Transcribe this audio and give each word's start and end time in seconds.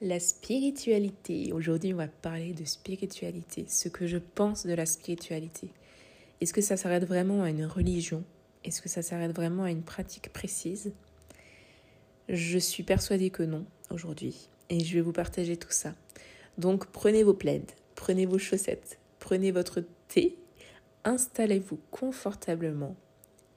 La 0.00 0.20
spiritualité. 0.20 1.52
Aujourd'hui, 1.52 1.92
on 1.92 1.96
va 1.96 2.06
parler 2.06 2.52
de 2.52 2.64
spiritualité, 2.64 3.66
ce 3.66 3.88
que 3.88 4.06
je 4.06 4.18
pense 4.18 4.64
de 4.64 4.72
la 4.72 4.86
spiritualité. 4.86 5.72
Est-ce 6.40 6.52
que 6.52 6.60
ça 6.60 6.76
s'arrête 6.76 7.04
vraiment 7.04 7.42
à 7.42 7.50
une 7.50 7.66
religion? 7.66 8.22
Est-ce 8.62 8.80
que 8.80 8.88
ça 8.88 9.02
s'arrête 9.02 9.34
vraiment 9.34 9.64
à 9.64 9.72
une 9.72 9.82
pratique 9.82 10.32
précise? 10.32 10.92
Je 12.28 12.58
suis 12.58 12.84
persuadée 12.84 13.30
que 13.30 13.42
non 13.42 13.66
aujourd'hui 13.90 14.48
et 14.70 14.84
je 14.84 14.94
vais 14.94 15.00
vous 15.00 15.12
partager 15.12 15.56
tout 15.56 15.72
ça. 15.72 15.96
Donc 16.58 16.86
prenez 16.86 17.24
vos 17.24 17.34
plaides, 17.34 17.72
prenez 17.96 18.24
vos 18.24 18.38
chaussettes, 18.38 19.00
prenez 19.18 19.50
votre 19.50 19.82
thé, 20.06 20.38
installez-vous 21.02 21.80
confortablement 21.90 22.94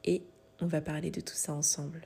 et 0.05 0.23
on 0.59 0.65
va 0.65 0.81
parler 0.81 1.11
de 1.11 1.21
tout 1.21 1.35
ça 1.35 1.53
ensemble. 1.53 2.01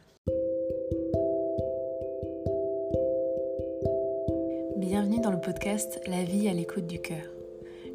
Podcast 5.46 6.02
La 6.07 6.24
vie 6.24 6.50
à 6.50 6.54
l'écoute 6.54 6.88
du 6.88 7.00
cœur. 7.00 7.24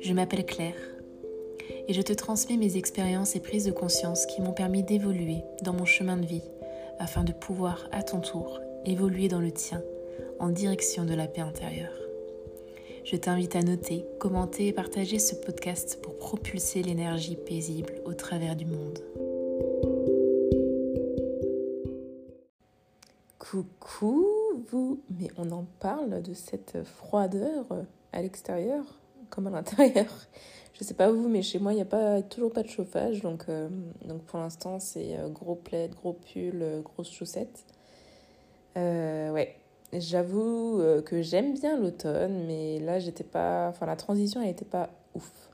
Je 0.00 0.12
m'appelle 0.12 0.46
Claire 0.46 0.76
et 1.88 1.92
je 1.92 2.00
te 2.00 2.12
transmets 2.12 2.56
mes 2.56 2.76
expériences 2.76 3.34
et 3.34 3.40
prises 3.40 3.64
de 3.64 3.72
conscience 3.72 4.24
qui 4.26 4.40
m'ont 4.40 4.52
permis 4.52 4.84
d'évoluer 4.84 5.38
dans 5.62 5.72
mon 5.72 5.84
chemin 5.84 6.16
de 6.16 6.26
vie 6.26 6.44
afin 7.00 7.24
de 7.24 7.32
pouvoir 7.32 7.88
à 7.90 8.04
ton 8.04 8.20
tour 8.20 8.60
évoluer 8.86 9.26
dans 9.26 9.40
le 9.40 9.50
tien 9.50 9.82
en 10.38 10.50
direction 10.50 11.04
de 11.04 11.12
la 11.12 11.26
paix 11.26 11.40
intérieure. 11.40 11.98
Je 13.04 13.16
t'invite 13.16 13.56
à 13.56 13.62
noter, 13.62 14.04
commenter 14.20 14.68
et 14.68 14.72
partager 14.72 15.18
ce 15.18 15.34
podcast 15.34 16.00
pour 16.02 16.18
propulser 16.18 16.84
l'énergie 16.84 17.34
paisible 17.34 17.94
au 18.04 18.14
travers 18.14 18.54
du 18.54 18.66
monde. 18.66 19.00
Coucou 23.40 24.39
vous, 24.70 25.00
mais 25.18 25.28
on 25.36 25.50
en 25.50 25.64
parle 25.80 26.22
de 26.22 26.34
cette 26.34 26.82
froideur 26.84 27.66
à 28.12 28.22
l'extérieur 28.22 29.00
comme 29.30 29.46
à 29.46 29.50
l'intérieur. 29.50 30.06
Je 30.74 30.84
sais 30.84 30.94
pas 30.94 31.10
vous, 31.10 31.28
mais 31.28 31.42
chez 31.42 31.58
moi 31.58 31.72
il 31.72 31.76
n'y 31.76 31.82
a 31.82 31.86
pas, 31.86 32.22
toujours 32.22 32.52
pas 32.52 32.62
de 32.62 32.68
chauffage, 32.68 33.20
donc, 33.20 33.44
euh, 33.48 33.68
donc 34.06 34.22
pour 34.22 34.38
l'instant 34.38 34.78
c'est 34.80 35.16
euh, 35.18 35.28
gros 35.28 35.54
plaid, 35.54 35.94
gros 35.94 36.14
pull, 36.14 36.62
euh, 36.62 36.80
grosses 36.80 37.12
chaussettes. 37.12 37.64
ouais, 38.76 39.56
j'avoue 39.92 40.80
que 41.04 41.22
j'aime 41.22 41.54
bien 41.54 41.78
l'automne, 41.78 42.46
mais 42.46 42.78
là 42.80 42.98
j'étais 42.98 43.24
pas, 43.24 43.68
enfin 43.68 43.86
la 43.86 43.96
transition 43.96 44.40
elle 44.40 44.48
n'était 44.48 44.64
pas 44.64 44.90
ouf. 45.14 45.50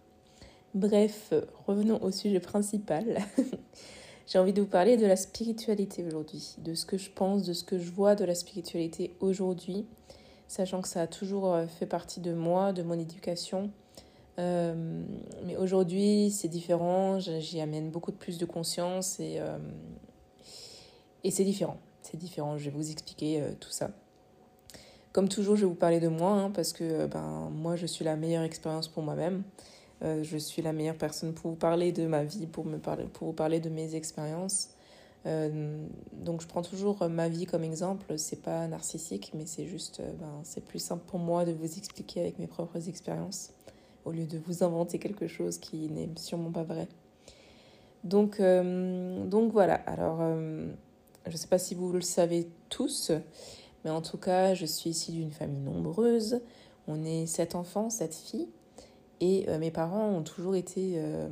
Bref, 0.74 1.32
revenons 1.66 2.02
au 2.02 2.10
sujet 2.10 2.40
principal. 2.40 3.18
J'ai 4.26 4.40
envie 4.40 4.52
de 4.52 4.60
vous 4.60 4.66
parler 4.66 4.96
de 4.96 5.06
la 5.06 5.14
spiritualité 5.14 6.04
aujourd'hui, 6.04 6.56
de 6.58 6.74
ce 6.74 6.84
que 6.84 6.98
je 6.98 7.10
pense, 7.10 7.44
de 7.44 7.52
ce 7.52 7.62
que 7.62 7.78
je 7.78 7.92
vois 7.92 8.16
de 8.16 8.24
la 8.24 8.34
spiritualité 8.34 9.14
aujourd'hui, 9.20 9.86
sachant 10.48 10.82
que 10.82 10.88
ça 10.88 11.02
a 11.02 11.06
toujours 11.06 11.54
euh, 11.54 11.66
fait 11.68 11.86
partie 11.86 12.20
de 12.20 12.32
moi, 12.32 12.72
de 12.72 12.82
mon 12.82 12.98
éducation. 12.98 13.70
Euh, 14.40 15.04
mais 15.44 15.56
aujourd'hui, 15.56 16.32
c'est 16.32 16.48
différent, 16.48 17.20
j'y 17.20 17.60
amène 17.60 17.90
beaucoup 17.90 18.10
de 18.10 18.16
plus 18.16 18.36
de 18.36 18.46
conscience 18.46 19.20
et, 19.20 19.36
euh, 19.38 19.58
et 21.22 21.30
c'est 21.30 21.44
différent. 21.44 21.78
C'est 22.02 22.16
différent, 22.16 22.58
je 22.58 22.64
vais 22.64 22.76
vous 22.76 22.90
expliquer 22.90 23.42
tout 23.60 23.70
ça. 23.70 23.90
Comme 25.12 25.28
toujours, 25.28 25.56
je 25.56 25.62
vais 25.62 25.68
vous 25.68 25.74
parler 25.74 26.00
de 26.00 26.08
moi, 26.08 26.32
hein, 26.32 26.50
parce 26.50 26.72
que 26.72 27.06
ben, 27.06 27.50
moi, 27.52 27.76
je 27.76 27.86
suis 27.86 28.04
la 28.04 28.16
meilleure 28.16 28.44
expérience 28.44 28.86
pour 28.86 29.02
moi-même. 29.02 29.44
Euh, 30.02 30.22
je 30.22 30.36
suis 30.36 30.62
la 30.62 30.72
meilleure 30.72 30.96
personne 30.96 31.32
pour 31.32 31.50
vous 31.50 31.56
parler 31.56 31.92
de 31.92 32.06
ma 32.06 32.24
vie, 32.24 32.46
pour, 32.46 32.64
me 32.64 32.78
parler, 32.78 33.04
pour 33.04 33.28
vous 33.28 33.32
parler 33.32 33.60
de 33.60 33.70
mes 33.70 33.94
expériences. 33.94 34.70
Euh, 35.24 35.84
donc 36.12 36.40
je 36.40 36.46
prends 36.46 36.62
toujours 36.62 37.08
ma 37.08 37.28
vie 37.28 37.46
comme 37.46 37.64
exemple. 37.64 38.18
C'est 38.18 38.42
pas 38.42 38.66
narcissique, 38.68 39.32
mais 39.34 39.46
c'est 39.46 39.66
juste, 39.66 40.00
euh, 40.00 40.12
ben, 40.20 40.40
c'est 40.44 40.64
plus 40.64 40.78
simple 40.78 41.04
pour 41.06 41.18
moi 41.18 41.44
de 41.44 41.52
vous 41.52 41.78
expliquer 41.78 42.20
avec 42.20 42.38
mes 42.38 42.46
propres 42.46 42.88
expériences 42.88 43.52
au 44.04 44.12
lieu 44.12 44.26
de 44.26 44.38
vous 44.38 44.62
inventer 44.62 44.98
quelque 44.98 45.26
chose 45.26 45.58
qui 45.58 45.88
n'est 45.90 46.08
sûrement 46.16 46.52
pas 46.52 46.62
vrai. 46.62 46.86
Donc, 48.04 48.40
donc 48.40 49.50
voilà. 49.50 49.74
Alors, 49.74 50.20
je 50.20 51.32
ne 51.32 51.36
sais 51.36 51.48
pas 51.48 51.58
si 51.58 51.74
vous 51.74 51.90
le 51.90 52.02
savez 52.02 52.46
tous, 52.68 53.10
mais 53.84 53.90
en 53.90 54.02
tout 54.02 54.16
cas, 54.16 54.54
je 54.54 54.64
suis 54.64 54.90
issue 54.90 55.10
d'une 55.10 55.32
famille 55.32 55.58
nombreuse. 55.58 56.40
On 56.86 57.04
est 57.04 57.26
sept 57.26 57.56
enfants, 57.56 57.90
sept 57.90 58.14
filles. 58.14 58.46
Et 59.20 59.46
euh, 59.48 59.58
mes 59.58 59.70
parents 59.70 60.08
ont 60.08 60.22
toujours 60.22 60.56
été, 60.56 60.94
euh, 60.96 61.28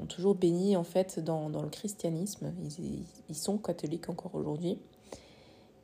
ont 0.00 0.06
toujours 0.06 0.36
en 0.76 0.84
fait 0.84 1.18
dans, 1.20 1.48
le 1.48 1.68
christianisme. 1.68 2.52
Ils, 3.28 3.34
sont 3.34 3.58
catholiques 3.58 4.08
encore 4.08 4.34
aujourd'hui. 4.34 4.78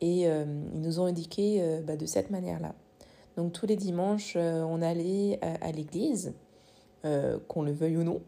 Et 0.00 0.28
euh, 0.28 0.44
ils 0.74 0.80
nous 0.80 1.00
ont 1.00 1.06
indiqué 1.06 1.80
bah, 1.86 1.96
de 1.96 2.06
cette 2.06 2.30
manière-là. 2.30 2.74
Donc 3.36 3.52
tous 3.52 3.66
les 3.66 3.76
dimanches, 3.76 4.36
on 4.36 4.82
allait 4.82 5.38
à, 5.42 5.72
l'église, 5.72 6.34
qu'on 7.02 7.62
le 7.62 7.72
veuille 7.72 7.98
ou 7.98 8.02
non. 8.02 8.20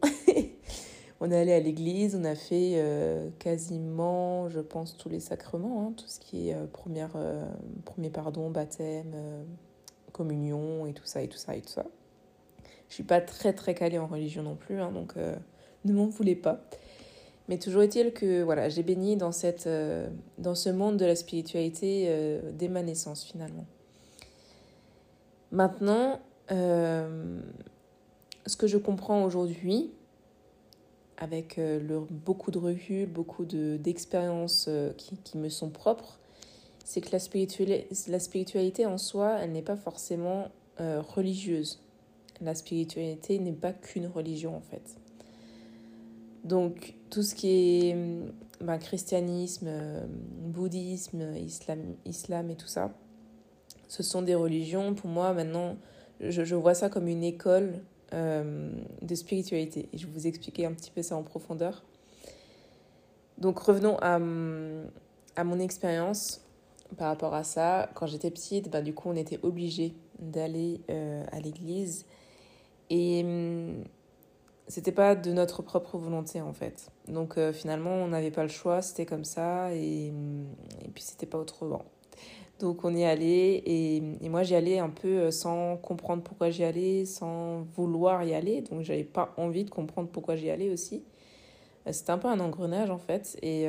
on 1.19 1.31
est 1.31 1.37
allé 1.37 1.51
à 1.51 1.59
l'église, 1.59 2.15
on 2.15 2.23
a 2.25 2.35
fait 2.35 2.79
quasiment, 3.39 4.49
je 4.49 4.59
pense, 4.59 4.97
tous 4.97 5.09
les 5.09 5.19
sacrements, 5.19 5.87
hein, 5.87 5.93
tout 5.97 6.07
ce 6.07 6.19
qui 6.19 6.49
est 6.49 6.55
première, 6.73 7.17
premier 7.85 8.11
pardon, 8.11 8.51
baptême, 8.51 9.13
communion 10.11 10.85
et 10.85 10.93
tout 10.93 11.05
ça 11.05 11.23
et 11.23 11.27
tout 11.27 11.37
ça 11.37 11.55
et 11.55 11.61
tout 11.61 11.69
ça. 11.69 11.85
Je 12.89 12.95
suis 12.95 13.03
pas 13.03 13.21
très 13.21 13.53
très 13.53 13.75
calée 13.75 13.99
en 13.99 14.07
religion 14.07 14.43
non 14.43 14.55
plus, 14.55 14.81
hein, 14.81 14.91
donc 14.91 15.13
euh, 15.15 15.35
ne 15.85 15.93
m'en 15.93 16.07
voulez 16.07 16.35
pas. 16.35 16.59
Mais 17.47 17.57
toujours 17.57 17.83
est-il 17.83 18.11
que 18.13 18.41
voilà, 18.41 18.67
j'ai 18.69 18.83
baigné 18.83 19.15
dans, 19.15 19.31
cette, 19.31 19.67
euh, 19.67 20.09
dans 20.37 20.55
ce 20.55 20.69
monde 20.69 20.97
de 20.97 21.05
la 21.05 21.15
spiritualité 21.15 22.05
euh, 22.07 22.41
dès 22.53 22.67
ma 22.67 22.83
naissance 22.83 23.23
finalement. 23.23 23.65
Maintenant, 25.51 26.19
ce 26.49 27.37
que 28.57 28.67
je 28.67 28.77
comprends 28.77 29.23
aujourd'hui, 29.23 29.91
avec 31.17 31.57
le, 31.57 32.01
beaucoup 32.09 32.51
de 32.51 32.59
recul, 32.59 33.07
beaucoup 33.07 33.45
d'expériences 33.45 34.69
qui, 34.97 35.17
qui, 35.17 35.37
me 35.37 35.49
sont 35.49 35.69
propres, 35.69 36.19
c'est 36.85 37.01
que 37.01 37.11
la 37.11 37.19
spiritualité, 37.19 37.87
la 38.07 38.19
spiritualité 38.19 38.85
en 38.85 38.99
soi, 38.99 39.37
elle 39.41 39.51
n'est 39.51 39.63
pas 39.63 39.75
forcément 39.75 40.49
religieuse 40.79 41.79
la 42.41 42.55
spiritualité 42.55 43.39
n'est 43.39 43.51
pas 43.51 43.73
qu'une 43.73 44.07
religion 44.07 44.55
en 44.55 44.61
fait. 44.61 44.97
Donc 46.43 46.95
tout 47.09 47.23
ce 47.23 47.35
qui 47.35 47.87
est 47.89 47.95
bah, 48.61 48.77
christianisme, 48.77 49.67
euh, 49.67 50.05
bouddhisme, 50.07 51.35
islam, 51.35 51.95
islam 52.05 52.49
et 52.49 52.55
tout 52.55 52.67
ça, 52.67 52.93
ce 53.87 54.03
sont 54.03 54.21
des 54.21 54.35
religions. 54.35 54.93
Pour 54.93 55.09
moi 55.09 55.33
maintenant, 55.33 55.75
je, 56.21 56.55
vois 56.55 56.73
ça 56.73 56.89
comme 56.89 57.07
une 57.07 57.23
école 57.23 57.81
euh, 58.13 58.71
de 59.01 59.15
spiritualité. 59.15 59.89
Et 59.93 59.97
je 59.97 60.07
vais 60.07 60.13
vous 60.13 60.27
expliquer 60.27 60.65
un 60.65 60.73
petit 60.73 60.91
peu 60.91 61.01
ça 61.01 61.15
en 61.15 61.23
profondeur. 61.23 61.83
Donc 63.37 63.59
revenons 63.59 63.97
à, 63.99 64.15
à 65.35 65.43
mon 65.43 65.59
expérience 65.59 66.41
par 66.97 67.07
rapport 67.07 67.33
à 67.33 67.43
ça. 67.43 67.89
Quand 67.95 68.07
j'étais 68.07 68.31
petite, 68.31 68.69
bah, 68.69 68.81
du 68.81 68.93
coup 68.93 69.09
on 69.09 69.15
était 69.15 69.39
obligé 69.43 69.93
d'aller 70.19 70.81
euh, 70.89 71.23
à 71.31 71.39
l'église 71.39 72.05
et 72.89 73.23
hum, 73.23 73.83
c'était 74.67 74.91
pas 74.91 75.15
de 75.15 75.31
notre 75.31 75.61
propre 75.63 75.97
volonté 75.97 76.41
en 76.41 76.53
fait. 76.53 76.91
Donc 77.07 77.37
euh, 77.37 77.51
finalement, 77.51 77.91
on 77.91 78.09
n'avait 78.09 78.31
pas 78.31 78.43
le 78.43 78.49
choix, 78.49 78.81
c'était 78.81 79.05
comme 79.05 79.25
ça 79.25 79.73
et, 79.73 80.09
hum, 80.09 80.47
et 80.83 80.89
puis 80.89 81.03
c'était 81.03 81.25
pas 81.25 81.37
autrement. 81.37 81.85
Donc 82.59 82.83
on 82.83 82.93
y 82.93 83.05
allait 83.05 83.55
et, 83.65 83.97
et 83.97 84.29
moi 84.29 84.43
j'y 84.43 84.55
allais 84.55 84.79
un 84.79 84.89
peu 84.89 85.07
euh, 85.07 85.31
sans 85.31 85.77
comprendre 85.77 86.23
pourquoi 86.23 86.49
j'y 86.49 86.63
allais, 86.63 87.05
sans 87.05 87.61
vouloir 87.75 88.23
y 88.23 88.33
aller. 88.33 88.61
Donc 88.61 88.81
j'avais 88.81 89.03
pas 89.03 89.33
envie 89.37 89.63
de 89.63 89.69
comprendre 89.69 90.09
pourquoi 90.09 90.35
j'y 90.35 90.49
allais 90.49 90.69
aussi. 90.69 91.03
Euh, 91.87 91.91
c'était 91.91 92.11
un 92.11 92.17
peu 92.17 92.27
un 92.27 92.39
engrenage 92.39 92.89
en 92.91 92.97
fait 92.97 93.37
et 93.41 93.67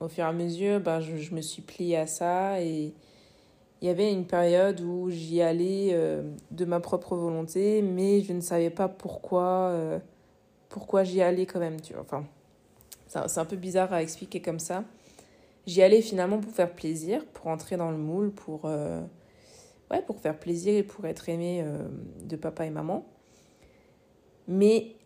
au 0.00 0.08
fur 0.08 0.24
et 0.24 0.26
à 0.26 0.32
mesure, 0.32 0.80
ben, 0.80 1.00
je, 1.00 1.16
je 1.16 1.34
me 1.34 1.42
suis 1.42 1.62
pliée 1.62 1.96
à 1.96 2.06
ça 2.06 2.60
et 2.62 2.94
il 3.80 3.86
y 3.86 3.90
avait 3.90 4.12
une 4.12 4.26
période 4.26 4.80
où 4.80 5.08
j'y 5.08 5.40
allais 5.40 5.90
euh, 5.92 6.22
de 6.50 6.64
ma 6.66 6.80
propre 6.80 7.16
volonté, 7.16 7.80
mais 7.80 8.20
je 8.20 8.32
ne 8.34 8.40
savais 8.40 8.68
pas 8.68 8.88
pourquoi, 8.88 9.70
euh, 9.70 9.98
pourquoi 10.68 11.02
j'y 11.02 11.22
allais 11.22 11.46
quand 11.46 11.60
même. 11.60 11.80
Tu 11.80 11.94
vois. 11.94 12.02
Enfin, 12.02 12.24
c'est 13.26 13.40
un 13.40 13.44
peu 13.46 13.56
bizarre 13.56 13.92
à 13.92 14.02
expliquer 14.02 14.42
comme 14.42 14.58
ça. 14.58 14.84
J'y 15.66 15.82
allais 15.82 16.02
finalement 16.02 16.40
pour 16.40 16.52
faire 16.52 16.72
plaisir, 16.74 17.24
pour 17.32 17.46
entrer 17.46 17.76
dans 17.76 17.90
le 17.90 17.96
moule, 17.96 18.30
pour, 18.32 18.62
euh, 18.64 19.00
ouais, 19.90 20.02
pour 20.02 20.18
faire 20.18 20.38
plaisir 20.38 20.74
et 20.74 20.82
pour 20.82 21.06
être 21.06 21.28
aimé 21.28 21.64
de 22.22 22.36
papa 22.36 22.66
et 22.66 22.70
maman. 22.70 23.06
Mais 24.46 24.96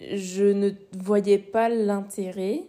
je 0.00 0.44
ne 0.44 0.70
voyais 0.96 1.38
pas 1.38 1.68
l'intérêt 1.68 2.62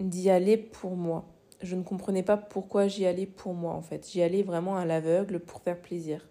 d'y 0.00 0.30
aller 0.30 0.56
pour 0.56 0.96
moi 0.96 1.31
je 1.62 1.76
ne 1.76 1.82
comprenais 1.82 2.22
pas 2.22 2.36
pourquoi 2.36 2.88
j'y 2.88 3.06
allais 3.06 3.26
pour 3.26 3.54
moi 3.54 3.72
en 3.74 3.82
fait. 3.82 4.08
J'y 4.10 4.22
allais 4.22 4.42
vraiment 4.42 4.76
à 4.76 4.84
l'aveugle 4.84 5.40
pour 5.40 5.60
faire 5.60 5.80
plaisir. 5.80 6.26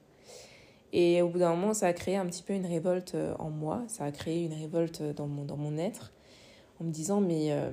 Et 0.94 1.22
au 1.22 1.30
bout 1.30 1.40
d'un 1.40 1.56
moment, 1.56 1.74
ça 1.74 1.88
a 1.88 1.94
créé 1.94 2.18
un 2.18 2.26
petit 2.26 2.44
peu 2.44 2.54
une 2.54 2.66
révolte 2.66 3.16
euh, 3.16 3.34
en 3.40 3.50
moi, 3.50 3.84
ça 3.88 4.06
a 4.06 4.12
créé 4.12 4.44
une 4.44 4.54
révolte 4.54 5.02
dans 5.02 5.28
mon, 5.28 5.46
dans 5.46 5.56
mon 5.56 5.78
être, 5.78 6.12
en 6.80 6.84
me 6.84 6.92
disant 6.92 7.22
mais 7.22 7.52
euh, 7.52 7.72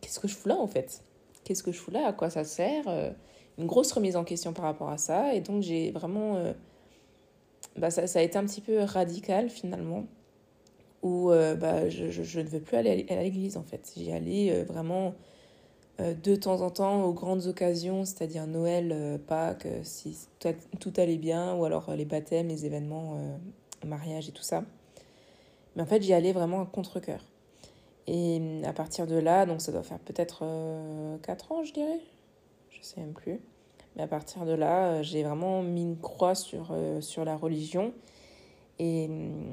qu'est-ce 0.00 0.18
que 0.18 0.26
je 0.26 0.34
fous 0.34 0.48
là 0.48 0.56
en 0.56 0.66
fait? 0.66 1.02
Qu'est-ce 1.44 1.62
que 1.62 1.70
je 1.70 1.78
fous 1.78 1.92
là? 1.92 2.06
À 2.06 2.12
quoi 2.12 2.30
ça 2.30 2.42
sert 2.42 2.88
euh, 2.88 3.10
une 3.58 3.66
grosse 3.66 3.92
remise 3.92 4.16
en 4.16 4.24
question 4.24 4.52
par 4.52 4.64
rapport 4.64 4.88
à 4.88 4.98
ça. 4.98 5.34
Et 5.34 5.40
donc, 5.40 5.62
j'ai 5.62 5.92
vraiment. 5.92 6.42
bah, 7.76 7.90
ça, 7.90 8.08
ça, 8.08 8.18
a 8.18 8.22
été 8.22 8.36
un 8.36 8.44
petit 8.44 8.60
peu 8.60 8.80
radical 8.80 9.48
finalement, 9.48 10.06
où 11.02 11.28
bah, 11.28 11.88
je, 11.88 12.10
je, 12.10 12.40
ne 12.40 12.46
veux 12.46 12.60
plus 12.60 12.76
aller 12.76 13.06
à 13.08 13.22
l'église 13.22 13.56
en 13.56 13.62
fait. 13.62 13.92
J'y 13.96 14.10
allais 14.10 14.64
vraiment 14.64 15.14
de 15.98 16.36
temps 16.36 16.60
en 16.60 16.70
temps 16.70 17.04
aux 17.04 17.12
grandes 17.12 17.46
occasions, 17.46 18.04
c'est-à-dire 18.04 18.46
Noël, 18.46 19.20
Pâques, 19.26 19.68
si 19.82 20.28
tout 20.80 20.92
allait 20.96 21.18
bien, 21.18 21.54
ou 21.54 21.64
alors 21.64 21.94
les 21.94 22.04
baptêmes, 22.04 22.48
les 22.48 22.66
événements, 22.66 23.18
mariage 23.86 24.28
et 24.28 24.32
tout 24.32 24.42
ça. 24.42 24.64
Mais 25.76 25.82
en 25.82 25.86
fait, 25.86 26.02
j'y 26.02 26.12
allais 26.12 26.32
vraiment 26.32 26.62
à 26.62 26.66
contre-coeur. 26.66 27.24
Et 28.06 28.62
à 28.64 28.72
partir 28.72 29.06
de 29.06 29.14
là, 29.14 29.46
donc 29.46 29.60
ça 29.60 29.72
doit 29.72 29.82
faire 29.82 29.98
peut-être 30.00 30.44
4 31.22 31.52
ans, 31.52 31.62
je 31.62 31.72
dirais. 31.72 32.00
Je 32.70 32.78
sais 32.82 33.00
même 33.00 33.12
plus. 33.12 33.40
Mais 33.96 34.02
à 34.02 34.08
partir 34.08 34.44
de 34.44 34.52
là, 34.52 35.02
j'ai 35.02 35.22
vraiment 35.22 35.62
mis 35.62 35.82
une 35.82 35.98
croix 35.98 36.34
sur, 36.34 36.74
sur 37.00 37.24
la 37.24 37.36
religion. 37.36 37.92
Et 38.78 39.08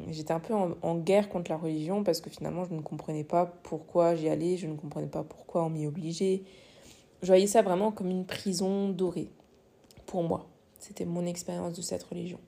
j'étais 0.09 0.33
un 0.33 0.39
peu 0.39 0.53
en, 0.53 0.95
guerre 0.97 1.29
contre 1.29 1.51
la 1.51 1.57
religion 1.57 2.03
parce 2.03 2.21
que 2.21 2.29
finalement, 2.29 2.65
je 2.65 2.73
ne 2.73 2.81
comprenais 2.81 3.23
pas 3.23 3.45
pourquoi 3.45 4.15
j'y 4.15 4.29
allais, 4.29 4.57
je 4.57 4.67
ne 4.67 4.75
comprenais 4.75 5.07
pas 5.07 5.23
pourquoi 5.23 5.63
on 5.63 5.69
m'y 5.69 5.85
obligeait. 5.85 6.43
Je 7.21 7.27
voyais 7.27 7.47
ça 7.47 7.61
vraiment 7.61 7.91
comme 7.91 8.09
une 8.09 8.25
prison 8.25 8.89
dorée 8.89 9.29
pour 10.07 10.23
moi. 10.23 10.47
C'était 10.79 11.05
mon 11.05 11.25
expérience 11.27 11.73
de 11.73 11.81
cette 11.83 12.01
religion. 12.03 12.39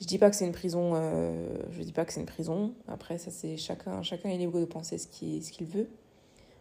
Je 0.00 0.06
dis 0.06 0.18
pas 0.18 0.28
que 0.28 0.36
c'est 0.36 0.44
une 0.44 0.52
prison, 0.52 0.92
euh, 0.94 1.56
je 1.70 1.82
dis 1.82 1.92
pas 1.92 2.04
que 2.04 2.12
c'est 2.12 2.20
une 2.20 2.26
prison. 2.26 2.74
Après, 2.88 3.16
ça 3.16 3.30
c'est 3.30 3.56
chacun, 3.56 4.02
chacun 4.02 4.28
est 4.28 4.36
libre 4.36 4.60
de 4.60 4.66
penser 4.66 4.98
ce 4.98 5.06
qu'il 5.06 5.42
ce 5.42 5.50
qu'il 5.50 5.66
veut. 5.66 5.88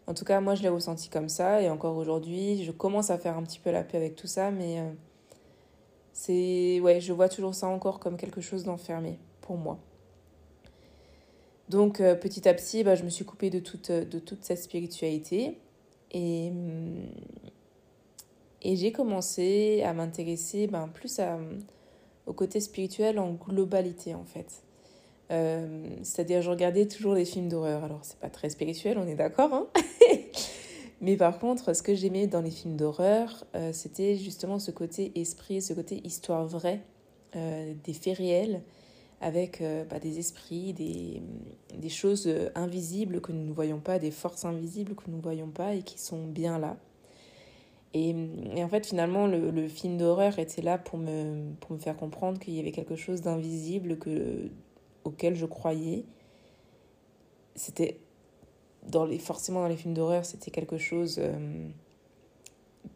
En 0.08 0.14
tout 0.14 0.24
cas, 0.24 0.40
moi 0.40 0.56
je 0.56 0.62
l'ai 0.62 0.70
ressenti 0.70 1.10
comme 1.10 1.28
ça 1.28 1.62
et 1.62 1.70
encore 1.70 1.98
aujourd'hui, 1.98 2.64
je 2.64 2.72
commence 2.72 3.10
à 3.10 3.18
faire 3.18 3.38
un 3.38 3.44
petit 3.44 3.60
peu 3.60 3.72
la 3.72 3.84
paix 3.84 3.98
avec 3.98 4.16
tout 4.16 4.28
ça, 4.28 4.52
mais 4.52 4.80
euh, 4.80 4.92
c'est 6.14 6.80
ouais, 6.80 7.02
je 7.02 7.12
vois 7.12 7.28
toujours 7.28 7.56
ça 7.56 7.68
encore 7.68 8.00
comme 8.00 8.18
quelque 8.18 8.40
chose 8.40 8.64
d'enfermé 8.64 9.20
pour 9.42 9.58
moi. 9.58 9.80
Donc 11.70 12.00
euh, 12.00 12.16
petit 12.16 12.48
à 12.48 12.54
petit, 12.54 12.84
bah, 12.84 12.96
je 12.96 13.04
me 13.04 13.10
suis 13.10 13.26
coupée 13.26 13.50
de 13.50 13.60
toute, 13.60 13.92
de 13.92 14.20
toute 14.20 14.44
cette 14.44 14.60
spiritualité 14.60 15.58
et, 16.12 16.50
hum, 16.52 17.08
et 18.62 18.76
j'ai 18.76 18.92
commencé 18.92 19.82
à 19.84 19.94
m'intéresser 19.94 20.68
ben, 20.68 20.88
plus 20.88 21.20
à 21.20 21.38
au 22.26 22.34
côté 22.34 22.60
spirituel 22.60 23.20
en 23.20 23.34
globalité 23.34 24.16
en 24.16 24.24
fait. 24.24 24.64
Euh, 25.32 25.88
c'est-à-dire 26.04 26.42
je 26.42 26.50
regardais 26.50 26.88
toujours 26.88 27.16
des 27.16 27.26
films 27.26 27.50
d'horreur. 27.50 27.84
Alors 27.84 28.00
c'est 28.04 28.20
pas 28.20 28.30
très 28.30 28.50
spirituel, 28.50 28.98
on 28.98 29.08
est 29.08 29.16
d'accord. 29.16 29.54
Hein 29.54 29.68
Mais 31.04 31.18
par 31.18 31.38
contre, 31.38 31.76
ce 31.76 31.84
que 31.84 31.94
j'aimais 31.94 32.28
dans 32.28 32.42
les 32.42 32.50
films 32.50 32.78
d'horreur, 32.78 33.46
euh, 33.56 33.74
c'était 33.74 34.16
justement 34.16 34.58
ce 34.58 34.72
côté 34.72 35.12
esprit, 35.20 35.62
ce 35.62 35.74
côté 35.74 36.02
histoire 36.06 36.48
vraie, 36.48 36.82
euh, 37.36 37.74
des 37.84 37.94
faits 37.94 38.18
réels, 38.18 38.64
avec 39.20 39.64
bah, 39.90 40.00
des 40.00 40.20
esprits, 40.20 40.74
des, 40.74 41.90
choses 41.90 42.30
invisibles 42.56 43.22
que 43.22 43.32
nous 43.32 43.46
ne 43.46 43.54
voyons 43.54 43.80
pas, 43.80 43.98
des 43.98 44.12
forces 44.12 44.44
invisibles 44.44 44.96
que 44.96 45.04
nous 45.08 45.16
ne 45.18 45.22
voyons 45.22 45.50
pas 45.50 45.76
et 45.76 45.82
qui 45.82 45.98
sont 45.98 46.26
bien 46.28 46.60
là. 46.60 46.78
Et, 47.94 48.16
en 48.58 48.68
fait, 48.68 48.88
finalement, 48.88 49.28
le, 49.28 49.68
film 49.68 49.98
d'horreur 49.98 50.40
était 50.40 50.62
là 50.62 50.78
pour 50.78 50.98
me, 50.98 51.54
faire 51.80 51.96
comprendre 51.96 52.40
qu'il 52.40 52.56
y 52.56 52.60
avait 52.60 52.72
quelque 52.72 52.96
chose 52.96 53.22
d'invisible 53.22 53.98
que, 54.00 54.50
auquel 55.04 55.36
je 55.36 55.46
croyais. 55.46 56.06
C'était 57.56 58.00
forcément 59.20 59.62
dans 59.62 59.68
les 59.68 59.78
films 59.78 59.94
d'horreur, 59.94 60.26
c'était 60.26 60.52
quelque 60.52 60.78
chose 60.78 61.18
euh, 61.20 61.70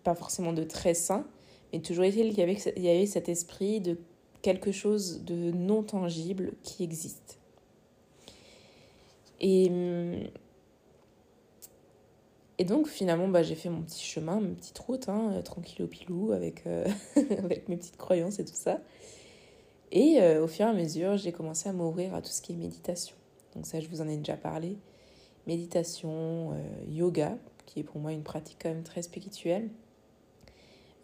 pas 0.04 0.16
forcément 0.16 0.54
de 0.54 0.64
très 0.64 0.94
sain, 0.94 1.26
mais 1.72 1.80
toujours 1.80 2.04
est-il 2.04 2.30
qu'il 2.30 2.40
y 2.40 2.44
avait, 2.44 2.58
il 2.76 2.84
y 2.84 2.90
avait 2.90 3.06
cet 3.06 3.30
esprit 3.30 3.82
de 3.82 3.98
quelque 4.42 4.72
chose 4.72 5.24
de 5.24 5.52
non 5.52 5.84
tangible 5.84 6.54
qui 6.64 6.84
existe. 6.84 7.40
Et 9.40 10.30
et 12.60 12.64
donc 12.64 12.88
finalement, 12.88 13.28
bah, 13.28 13.44
j'ai 13.44 13.54
fait 13.54 13.70
mon 13.70 13.84
petit 13.84 14.04
chemin, 14.04 14.40
ma 14.40 14.50
petite 14.56 14.80
route, 14.80 15.10
hein, 15.10 15.32
euh, 15.34 15.42
tranquille 15.44 15.84
au 15.84 15.88
pilou, 15.88 16.32
avec, 16.32 16.66
euh, 16.66 16.88
avec 17.16 17.70
mes 17.70 17.78
petites 17.78 17.98
croyances 17.98 18.40
et 18.40 18.46
tout 18.46 18.56
ça. 18.56 18.80
Et 19.92 20.20
au 20.38 20.48
fur 20.48 20.66
et 20.66 20.70
à 20.70 20.74
mesure, 20.74 21.16
j'ai 21.16 21.32
commencé 21.32 21.70
à 21.70 21.72
m'ouvrir 21.72 22.14
à 22.14 22.22
tout 22.22 22.30
ce 22.30 22.42
qui 22.42 22.52
est 22.52 22.56
méditation. 22.56 23.16
Donc 23.56 23.66
ça, 23.66 23.80
je 23.80 23.88
vous 23.88 24.02
en 24.02 24.08
ai 24.10 24.18
déjà 24.18 24.36
parlé. 24.36 24.76
Méditation, 25.48 26.54
yoga, 26.88 27.38
qui 27.66 27.80
est 27.80 27.84
pour 27.84 28.00
moi 28.00 28.12
une 28.12 28.24
pratique 28.24 28.58
quand 28.62 28.70
même 28.70 28.84
très 28.84 29.02
spirituelle. 29.02 29.70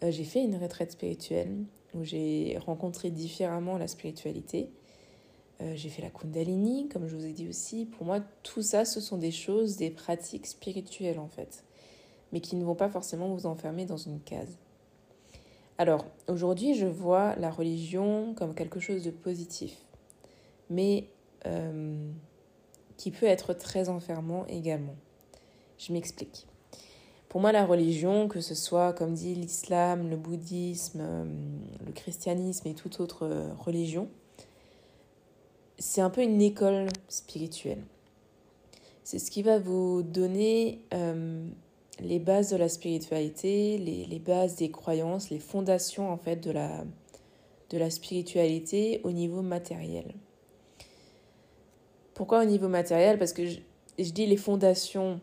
j'ai 0.02 0.24
fait 0.24 0.42
une 0.44 0.56
retraite 0.56 0.92
spirituelle 0.92 1.64
où 1.94 2.04
j'ai 2.04 2.58
rencontré 2.66 3.10
différemment 3.10 3.78
la 3.78 3.88
spiritualité. 3.88 4.68
Euh, 5.60 5.72
j'ai 5.76 5.88
fait 5.88 6.02
la 6.02 6.10
Kundalini, 6.10 6.88
comme 6.88 7.06
je 7.06 7.16
vous 7.16 7.24
ai 7.24 7.32
dit 7.32 7.48
aussi. 7.48 7.86
Pour 7.86 8.04
moi, 8.04 8.20
tout 8.42 8.62
ça, 8.62 8.84
ce 8.84 9.00
sont 9.00 9.18
des 9.18 9.30
choses, 9.30 9.76
des 9.76 9.90
pratiques 9.90 10.46
spirituelles 10.46 11.18
en 11.18 11.28
fait, 11.28 11.64
mais 12.32 12.40
qui 12.40 12.56
ne 12.56 12.64
vont 12.64 12.74
pas 12.74 12.88
forcément 12.88 13.28
vous 13.28 13.46
enfermer 13.46 13.86
dans 13.86 13.96
une 13.96 14.20
case. 14.20 14.58
Alors, 15.78 16.04
aujourd'hui, 16.28 16.74
je 16.74 16.86
vois 16.86 17.34
la 17.36 17.50
religion 17.50 18.34
comme 18.34 18.54
quelque 18.54 18.80
chose 18.80 19.04
de 19.04 19.10
positif, 19.10 19.76
mais 20.70 21.08
euh, 21.46 22.10
qui 22.96 23.10
peut 23.10 23.26
être 23.26 23.52
très 23.52 23.88
enfermant 23.88 24.46
également. 24.46 24.96
Je 25.78 25.92
m'explique. 25.92 26.46
Pour 27.28 27.40
moi, 27.40 27.50
la 27.50 27.66
religion, 27.66 28.28
que 28.28 28.40
ce 28.40 28.54
soit, 28.54 28.92
comme 28.92 29.14
dit 29.14 29.34
l'islam, 29.34 30.08
le 30.08 30.16
bouddhisme, 30.16 31.00
euh, 31.02 31.24
le 31.84 31.92
christianisme 31.92 32.68
et 32.68 32.74
toute 32.74 33.00
autre 33.00 33.28
religion, 33.58 34.08
c'est 35.78 36.00
un 36.00 36.10
peu 36.10 36.22
une 36.22 36.40
école 36.40 36.86
spirituelle. 37.08 37.82
C'est 39.02 39.18
ce 39.18 39.30
qui 39.30 39.42
va 39.42 39.58
vous 39.58 40.02
donner 40.02 40.80
euh, 40.94 41.46
les 42.00 42.18
bases 42.18 42.50
de 42.50 42.56
la 42.56 42.68
spiritualité, 42.68 43.78
les, 43.78 44.06
les, 44.06 44.18
bases 44.18 44.56
des 44.56 44.70
croyances, 44.70 45.30
les 45.30 45.38
fondations 45.38 46.10
en 46.10 46.16
fait 46.16 46.36
de 46.36 46.50
la, 46.50 46.84
de 47.70 47.78
la 47.78 47.90
spiritualité 47.90 49.00
au 49.04 49.12
niveau 49.12 49.42
matériel. 49.42 50.14
Pourquoi 52.14 52.42
au 52.42 52.44
niveau 52.44 52.68
matériel? 52.68 53.18
Parce 53.18 53.32
que 53.32 53.44
je, 53.46 53.60
dis 53.98 54.26
les 54.26 54.36
fondations, 54.36 55.20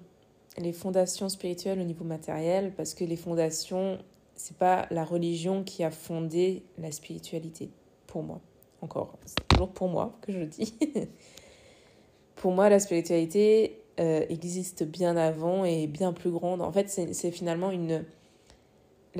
les 0.57 0.73
fondations 0.73 1.29
spirituelles 1.29 1.79
au 1.79 1.83
niveau 1.83 2.03
matériel, 2.03 2.73
parce 2.75 2.93
que 2.93 3.03
les 3.05 3.15
fondations, 3.15 3.97
c'est 4.35 4.57
pas 4.57 4.87
la 4.91 5.03
religion 5.03 5.63
qui 5.63 5.83
a 5.83 5.91
fondé 5.91 6.63
la 6.77 6.91
spiritualité, 6.91 7.69
pour 8.07 8.23
moi 8.23 8.41
encore, 8.81 9.17
c'est 9.25 9.47
toujours 9.47 9.69
pour 9.69 9.87
moi 9.87 10.17
que 10.21 10.31
je 10.31 10.39
le 10.39 10.47
dis. 10.47 10.73
pour 12.35 12.51
moi, 12.51 12.69
la 12.69 12.79
spiritualité 12.79 13.79
euh, 13.99 14.25
existe 14.29 14.83
bien 14.83 15.15
avant 15.15 15.63
et 15.65 15.87
bien 15.87 16.13
plus 16.13 16.31
grande. 16.31 16.61
En 16.61 16.71
fait, 16.71 16.89
c'est 16.89 17.31
finalement 17.31 17.71
une... 17.71 18.03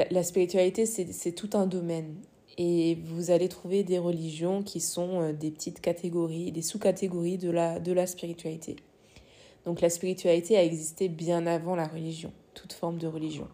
La, 0.10 0.24
spiritualité, 0.24 0.86
c'est 0.86 1.34
tout 1.34 1.50
un 1.54 1.68
domaine. 1.68 2.16
Et 2.58 2.96
vous 3.03 3.31
allez 3.31 3.48
trouver 3.48 3.84
des 3.84 3.98
religions 3.98 4.62
qui 4.62 4.81
sont 4.81 5.22
euh, 5.22 5.34
des 5.34 5.51
petites 5.51 5.79
catégories, 5.79 6.51
des 6.51 6.62
sous-catégories 6.62 7.38
de 7.38 7.50
la, 7.50 7.79
de 7.79 7.93
la 7.93 8.05
spiritualité. 8.08 8.75
Donc 9.65 9.81
la 9.81 9.89
spiritualité 9.89 10.58
a 10.58 10.63
existé 10.63 11.08
bien 11.08 11.48
avant 11.48 11.75
la 11.75 11.88
religion, 11.88 12.34
toute 12.53 12.74
forme 12.74 12.98
de 12.98 13.08
religion. 13.08 13.48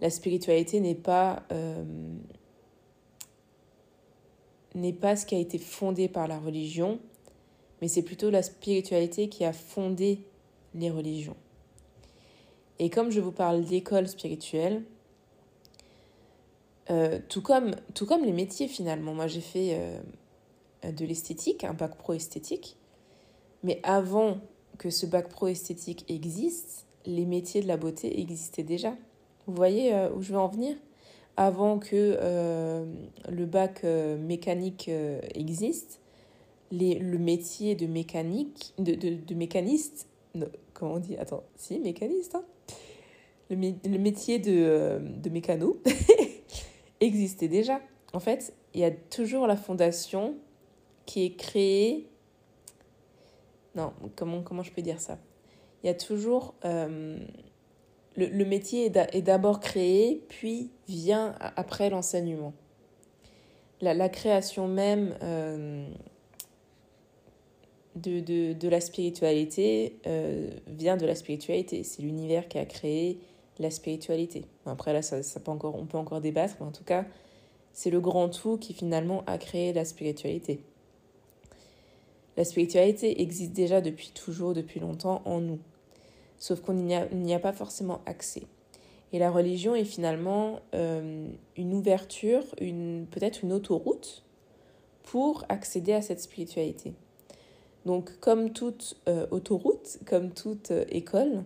La 0.00 0.10
spiritualité 0.10 0.80
n'est 0.80 0.94
pas 0.94 1.42
euh, 1.52 1.84
n'est 4.74 4.92
pas 4.92 5.16
ce 5.16 5.26
qui 5.26 5.34
a 5.34 5.38
été 5.38 5.58
fondé 5.58 6.08
par 6.08 6.28
la 6.28 6.38
religion, 6.38 7.00
mais 7.80 7.88
c'est 7.88 8.02
plutôt 8.02 8.30
la 8.30 8.42
spiritualité 8.42 9.28
qui 9.28 9.44
a 9.44 9.52
fondé 9.52 10.20
les 10.74 10.90
religions. 10.90 11.36
Et 12.78 12.90
comme 12.90 13.10
je 13.10 13.20
vous 13.20 13.32
parle 13.32 13.64
d'école 13.64 14.06
spirituelle, 14.06 14.82
euh, 16.90 17.18
tout, 17.28 17.42
comme, 17.42 17.72
tout 17.94 18.06
comme 18.06 18.24
les 18.24 18.32
métiers 18.32 18.68
finalement, 18.68 19.12
moi 19.12 19.26
j'ai 19.26 19.40
fait 19.40 19.76
euh, 20.84 20.92
de 20.92 21.04
l'esthétique, 21.04 21.64
un 21.64 21.74
bac 21.74 21.96
pro 21.96 22.12
esthétique, 22.12 22.76
mais 23.62 23.80
avant 23.82 24.38
que 24.78 24.90
ce 24.90 25.06
bac 25.06 25.28
pro 25.28 25.48
esthétique 25.48 26.04
existe, 26.08 26.86
les 27.04 27.24
métiers 27.24 27.60
de 27.60 27.68
la 27.68 27.76
beauté 27.76 28.20
existaient 28.20 28.62
déjà. 28.62 28.94
Vous 29.46 29.54
voyez 29.54 29.94
euh, 29.94 30.10
où 30.12 30.22
je 30.22 30.32
veux 30.32 30.38
en 30.38 30.48
venir? 30.48 30.76
Avant 31.38 31.78
que 31.78 32.16
le 33.28 33.44
bac 33.44 33.84
mécanique 33.84 34.90
existe, 35.34 36.00
les, 36.70 36.98
le 36.98 37.18
métier 37.18 37.74
de 37.74 37.86
mécanique, 37.86 38.72
de, 38.78 38.94
de, 38.94 39.16
de 39.22 39.34
mécaniste, 39.34 40.08
comment 40.72 40.94
on 40.94 40.98
dit? 40.98 41.14
Attends, 41.18 41.44
si, 41.56 41.78
mécaniste, 41.78 42.36
hein? 42.36 42.44
Le, 43.50 43.56
le, 43.56 43.98
métier 43.98 44.38
de, 44.38 44.98
de 45.22 45.28
mécano 45.28 45.76
existait 47.00 47.48
déjà. 47.48 47.80
En 48.12 48.20
fait, 48.20 48.54
il 48.74 48.80
y 48.80 48.84
a 48.84 48.90
toujours 48.90 49.46
la 49.46 49.56
fondation 49.56 50.34
qui 51.04 51.24
est 51.24 51.36
créée. 51.36 52.08
Non, 53.74 53.92
comment, 54.16 54.42
comment 54.42 54.62
je 54.62 54.72
peux 54.72 54.82
dire 54.82 55.00
ça? 55.00 55.18
Il 55.82 55.86
y 55.86 55.90
a 55.90 55.94
toujours 55.94 56.54
le, 58.16 58.44
métier 58.44 58.86
est 58.86 59.22
d'abord 59.22 59.60
créé, 59.60 60.22
puis 60.28 60.70
vient 60.88 61.34
après 61.56 61.90
l'enseignement. 61.90 62.54
La, 63.80 64.08
création 64.08 64.68
même 64.68 65.14
euh, 65.22 65.86
de, 67.94 68.20
de, 68.20 68.52
de, 68.54 68.68
la 68.68 68.80
spiritualité 68.80 69.98
euh, 70.06 70.50
vient 70.66 70.96
de 70.96 71.04
la 71.04 71.14
spiritualité. 71.14 71.84
C'est 71.84 72.02
l'univers 72.02 72.48
qui 72.48 72.58
a 72.58 72.64
créé 72.64 73.20
la 73.58 73.70
spiritualité. 73.70 74.44
Après, 74.70 74.92
là, 74.92 75.00
on 75.46 75.86
peut 75.86 75.98
encore 75.98 76.20
débattre, 76.20 76.56
mais 76.60 76.66
en 76.66 76.72
tout 76.72 76.84
cas, 76.84 77.04
c'est 77.72 77.90
le 77.90 78.00
grand 78.00 78.28
tout 78.28 78.56
qui 78.56 78.72
finalement 78.72 79.22
a 79.26 79.38
créé 79.38 79.72
la 79.72 79.84
spiritualité. 79.84 80.60
La 82.36 82.44
spiritualité 82.44 83.22
existe 83.22 83.52
déjà 83.52 83.80
depuis 83.80 84.10
toujours, 84.10 84.54
depuis 84.54 84.80
longtemps 84.80 85.22
en 85.24 85.40
nous 85.40 85.58
sauf 86.38 86.60
qu'on 86.60 86.74
n'y 86.74 87.34
a, 87.34 87.38
pas 87.38 87.52
forcément 87.52 88.00
accès. 88.06 88.42
Et 89.12 89.18
la 89.18 89.30
religion 89.30 89.74
est 89.74 89.84
finalement 89.84 90.60
euh, 90.74 91.28
une 91.56 91.74
ouverture, 91.74 92.44
peut-être 92.56 93.42
une 93.42 93.52
autoroute 93.52 94.24
pour 95.04 95.44
accéder 95.48 95.92
à 95.92 96.02
cette 96.02 96.20
spiritualité. 96.20 96.92
Donc 97.84 98.18
comme 98.18 98.52
toute 98.52 98.96
euh, 99.08 99.26
autoroute, 99.30 99.98
comme 100.06 100.32
toute 100.32 100.72
euh, 100.72 100.84
école, 100.88 101.44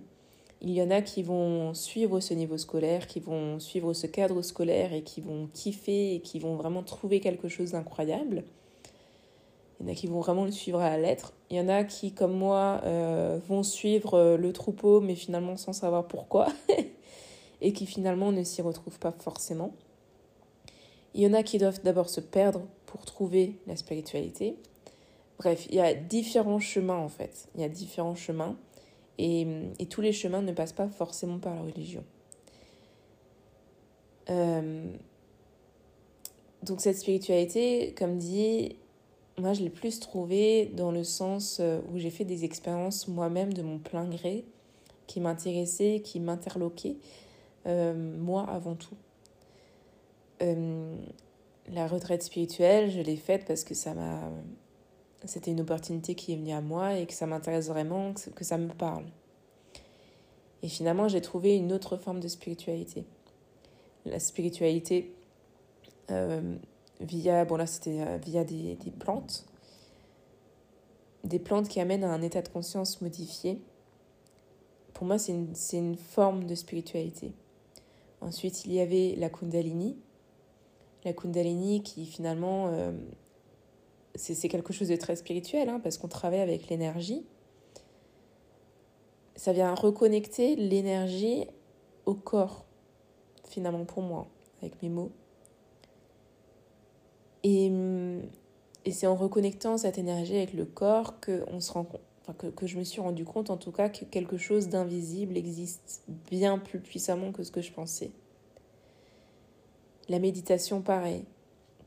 il 0.62 0.71
y 0.71 0.83
en 0.83 0.90
a 0.90 1.00
qui 1.00 1.23
vont 1.23 1.73
suivre 1.73 2.21
ce 2.21 2.35
niveau 2.35 2.59
scolaire, 2.59 3.07
qui 3.07 3.21
vont 3.21 3.59
suivre 3.61 3.95
ce 3.95 4.07
cadre 4.07 4.43
scolaire 4.43 4.93
et 4.93 5.02
qui 5.02 5.21
vont 5.21 5.49
kiffer 5.55 6.14
et 6.14 6.21
qui 6.21 6.38
vont 6.38 6.57
vraiment 6.57 6.83
trouver 6.83 7.21
quelque 7.21 7.49
chose 7.49 7.73
d'incroyable. 7.73 8.45
Il 9.81 9.87
y 9.87 9.88
en 9.88 9.93
a 9.93 9.95
qui 9.95 10.07
vont 10.07 10.21
vraiment 10.21 10.45
le 10.45 10.50
suivre 10.50 10.81
à 10.81 10.90
la 10.90 10.99
lettre. 10.99 11.33
Il 11.49 11.57
y 11.57 11.61
en 11.61 11.69
a 11.69 11.85
qui, 11.85 12.12
comme 12.12 12.35
moi, 12.35 12.83
euh, 12.85 13.38
vont 13.49 13.62
suivre 13.62 14.14
euh, 14.14 14.37
le 14.37 14.52
troupeau, 14.52 15.00
mais 15.00 15.14
finalement 15.14 15.57
sans 15.57 15.73
savoir 15.73 16.07
pourquoi, 16.07 16.49
et 17.62 17.73
qui 17.73 17.87
finalement 17.87 18.31
ne 18.31 18.45
s'y 18.45 18.61
retrouvent 18.61 18.99
pas 18.99 19.12
forcément. 19.12 19.73
Il 21.14 21.23
y 21.23 21.26
en 21.26 21.33
a 21.33 21.43
qui 21.43 21.57
doivent 21.57 21.83
d'abord 21.83 22.11
se 22.11 22.21
perdre 22.21 22.61
pour 22.85 23.07
trouver 23.07 23.57
la 23.67 23.76
spiritualité. 23.76 24.57
Bref, 25.38 25.67
il 25.71 25.76
y 25.76 25.81
a 25.81 25.95
différents 25.95 26.61
chemins 26.61 26.99
en 26.99 27.09
fait. 27.09 27.49
Il 27.55 27.62
y 27.62 27.64
a 27.64 27.69
différents 27.69 28.14
chemins. 28.14 28.57
Et, 29.22 29.46
et 29.78 29.84
tous 29.84 30.00
les 30.00 30.12
chemins 30.12 30.40
ne 30.40 30.52
passent 30.52 30.72
pas 30.72 30.88
forcément 30.88 31.38
par 31.38 31.54
la 31.54 31.60
religion. 31.60 32.02
Euh, 34.30 34.86
donc 36.62 36.80
cette 36.80 36.96
spiritualité, 36.96 37.94
comme 37.98 38.16
dit, 38.16 38.76
moi, 39.38 39.52
je 39.52 39.62
l'ai 39.62 39.70
plus 39.70 40.00
trouvé 40.00 40.66
dans 40.66 40.90
le 40.90 41.04
sens 41.04 41.58
euh, 41.60 41.80
où 41.92 41.98
j'ai 41.98 42.10
fait 42.10 42.24
des 42.24 42.44
expériences 42.44 43.08
moi-même 43.08 43.52
de 43.52 43.62
mon 43.62 43.78
plein 43.78 44.08
gré 44.08 44.44
qui 45.06 45.20
m'intéressaient, 45.20 46.00
qui 46.04 46.20
m'interloquaient, 46.20 46.96
euh, 47.66 47.94
moi 48.18 48.48
avant 48.48 48.74
tout. 48.74 48.96
La 51.72 51.86
retraite 51.86 52.22
spirituelle, 52.22 52.90
je 52.90 53.00
l'ai 53.00 53.16
faite 53.16 53.44
parce 53.46 53.62
que 53.62 53.74
ça 53.74 53.92
m'a. 53.92 54.32
C'était 55.24 55.50
une 55.50 55.60
opportunité 55.60 56.14
qui 56.14 56.32
est 56.32 56.36
venue 56.36 56.52
à 56.52 56.60
moi 56.60 56.94
et 56.94 57.06
que 57.06 57.12
ça 57.12 57.26
m'intéresse 57.26 57.68
vraiment, 57.68 58.14
que 58.34 58.44
ça 58.44 58.56
me 58.56 58.68
parle. 58.68 59.04
Et 60.62 60.68
finalement, 60.68 61.08
j'ai 61.08 61.20
trouvé 61.20 61.56
une 61.56 61.72
autre 61.72 61.96
forme 61.96 62.20
de 62.20 62.28
spiritualité. 62.28 63.04
La 64.06 64.18
spiritualité 64.18 65.14
euh, 66.10 66.56
via 67.00 67.44
des, 67.44 68.76
des, 68.76 68.90
plantes, 68.90 69.46
des 71.24 71.38
plantes 71.38 71.68
qui 71.68 71.80
amènent 71.80 72.04
à 72.04 72.12
un 72.12 72.22
état 72.22 72.42
de 72.42 72.48
conscience 72.48 73.00
modifié. 73.00 73.60
Pour 74.92 75.06
moi, 75.06 75.18
c'est 75.18 75.32
une, 75.32 75.54
une, 75.72 75.96
forme 75.96 76.44
de 76.44 76.54
spiritualité. 76.54 77.32
Ensuite, 78.20 78.64
il 78.66 78.72
y 78.72 78.80
avait 78.80 79.14
la 79.16 79.30
Kundalini. 79.30 79.96
La 81.04 81.14
Kundalini 81.14 81.82
qui 81.82 82.04
finalement, 82.04 82.68
euh, 82.68 82.92
c'est 84.14 84.49
quelque 84.49 84.73
chose 84.73 84.88
de 84.88 84.97
très 84.97 85.17
spirituel 85.17 85.69
hein, 85.69 85.81
parce 85.81 85.99
qu'on 85.99 86.09
travaille 86.09 86.40
avec 86.40 86.69
l'énergie. 86.69 87.25
Ça 89.37 89.52
vient 89.52 89.75
reconnecter 89.75 90.57
l'énergie 90.57 91.47
au 92.07 92.14
corps, 92.14 92.67
finalement 93.49 93.85
pour 93.85 94.02
moi, 94.02 94.29
avec 94.61 94.83
mes 94.83 94.88
mots. 94.88 95.12
Et, 97.43 97.71
mm, 97.71 98.23
et 98.85 98.93
c'est 98.93 99.07
en 99.07 99.14
reconnectant 99.14 99.79
cette 99.79 99.99
énergie 99.99 100.37
avec 100.37 100.52
le 100.52 100.64
corps 100.64 101.21
que, 101.21 101.45
que 102.57 102.67
je 102.67 102.79
me 102.79 102.85
suis 102.85 103.00
rendu 103.00 103.25
compte 103.25 103.50
en 103.50 103.57
tout 103.57 103.73
cas 103.73 103.88
que 103.88 104.05
quelque 104.05 104.37
chose 104.37 104.69
d'invisible 104.69 105.37
existe 105.37 106.02
bien 106.31 106.59
plus 106.59 106.81
puissamment 106.81 107.33
que 107.33 107.43
ce 107.43 107.50
que 107.50 107.61
je 107.61 107.73
pensais. 107.73 108.11
La 110.09 110.19
méditation, 110.19 110.83
pareil. 110.83 111.25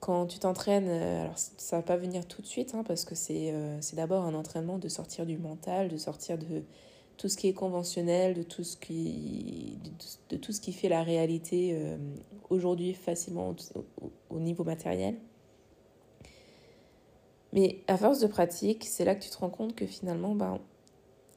Quand 0.04 0.26
tu 0.26 0.38
t'entraînes, 0.38 0.90
euh, 0.90 1.22
alors 1.22 1.38
ça 1.38 1.78
va 1.78 1.82
pas 1.82 1.96
venir 1.96 2.28
tout 2.28 2.42
de 2.42 2.46
suite, 2.46 2.76
hein, 2.76 2.84
parce 2.86 3.06
que 3.06 3.16
c'est 3.16 3.54
euh, 3.54 3.78
c'est 3.80 3.96
d'abord 3.96 4.26
un 4.26 4.34
entraînement 4.34 4.78
de 4.78 4.90
sortir 4.90 5.26
du 5.26 5.38
mental, 5.38 5.88
de 5.88 5.96
sortir 5.96 6.38
de 6.38 6.64
tout 7.16 7.30
ce 7.30 7.38
qui 7.38 7.48
est 7.48 7.54
conventionnel, 7.54 8.34
de 8.34 8.44
tout 8.44 8.66
ce 8.66 8.76
qui, 8.76 9.80
fait 10.74 10.90
la 10.90 11.04
réalité 11.04 11.70
euh, 11.72 11.96
aujourd'hui 12.50 12.94
facilement 12.94 13.56
au, 13.76 14.10
au 14.30 14.40
niveau 14.42 14.66
matériel. 14.66 15.16
Mais 17.54 17.80
à 17.88 17.96
force 17.96 18.20
de 18.20 18.28
pratique, 18.28 18.84
c'est 18.84 19.06
là 19.06 19.16
que 19.16 19.24
tu 19.24 19.30
te 19.30 19.38
rends 19.38 19.50
compte 19.50 19.74
que 19.74 19.86
finalement, 19.86 20.36
ben, 20.36 20.60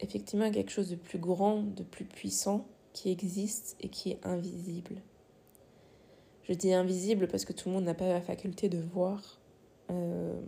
effectivement, 0.01 0.45
il 0.45 0.49
y 0.49 0.51
a 0.51 0.55
quelque 0.55 0.73
chose 0.73 0.91
de 0.91 0.97
plus 0.97 1.21
grand, 1.21 1.63
de 1.63 1.85
plus 1.85 2.05
puissant 2.05 2.67
qui 2.93 3.13
existe 3.13 3.77
et 3.81 3.91
qui 3.91 4.11
est 4.11 4.27
invisible. 4.27 5.03
Je 6.49 6.55
dis 6.55 6.73
invisible 6.73 7.27
parce 7.27 7.45
que 7.45 7.53
tout 7.53 7.69
le 7.69 7.75
monde 7.75 7.85
n'a 7.85 7.95
pas 7.95 8.07
la 8.07 8.21
faculté 8.21 8.69
de 8.69 8.79
voir 8.79 9.39
euh, 9.91 10.41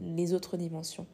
les 0.00 0.32
autres 0.32 0.56
dimensions. 0.56 1.06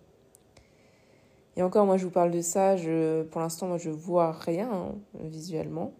Et 1.56 1.62
encore, 1.62 1.84
moi, 1.84 1.96
je 1.96 2.04
vous 2.04 2.12
parle 2.12 2.30
de 2.30 2.40
ça. 2.40 2.76
Je, 2.76 3.24
pour 3.24 3.40
l'instant, 3.40 3.66
moi, 3.66 3.78
je 3.78 3.90
vois 3.90 4.30
rien 4.30 4.70
hein, 4.70 4.94
visuellement. 5.24 5.92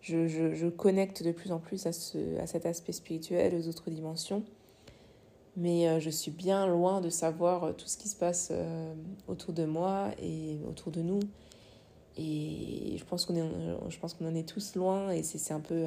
Je, 0.00 0.26
je, 0.26 0.52
je, 0.52 0.66
connecte 0.66 1.22
de 1.22 1.30
plus 1.30 1.52
en 1.52 1.60
plus 1.60 1.86
à, 1.86 1.92
ce, 1.92 2.40
à 2.40 2.48
cet 2.48 2.66
aspect 2.66 2.90
spirituel, 2.90 3.54
aux 3.54 3.68
autres 3.68 3.90
dimensions 3.90 4.42
mais 5.54 5.86
euh, 5.86 6.00
je 6.00 6.08
suis 6.08 6.30
bien 6.30 6.66
loin 6.66 7.02
de 7.02 7.10
savoir 7.10 7.64
euh, 7.64 7.72
tout 7.74 7.86
ce 7.86 7.98
qui 7.98 8.08
se 8.08 8.16
passe 8.16 8.50
autour 9.28 9.52
de 9.52 9.66
moi 9.66 10.08
et 10.18 10.58
autour 10.66 10.90
de 10.92 11.02
nous. 11.02 11.20
Et 12.16 12.96
je 12.96 13.04
pense 13.04 13.26
qu'on 13.26 13.34
qu'on 13.34 14.26
en 14.26 14.34
est 14.34 14.48
tous 14.48 14.74
loin 14.76 15.10
et 15.10 15.22
c'est 15.22 15.52
un 15.52 15.60
peu 15.60 15.86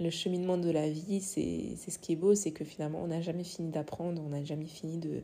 le 0.00 0.10
cheminement 0.10 0.58
de 0.58 0.70
la 0.70 0.88
vie. 0.88 1.20
C'est 1.20 1.76
ce 1.76 1.98
qui 1.98 2.12
est 2.12 2.16
beau, 2.16 2.34
c'est 2.34 2.52
que 2.52 2.64
finalement 2.64 3.00
on 3.02 3.08
n'a 3.08 3.20
jamais 3.20 3.44
fini 3.44 3.70
d'apprendre, 3.70 4.22
on 4.24 4.30
n'a 4.30 4.44
jamais 4.44 4.66
fini 4.66 4.98
de, 4.98 5.22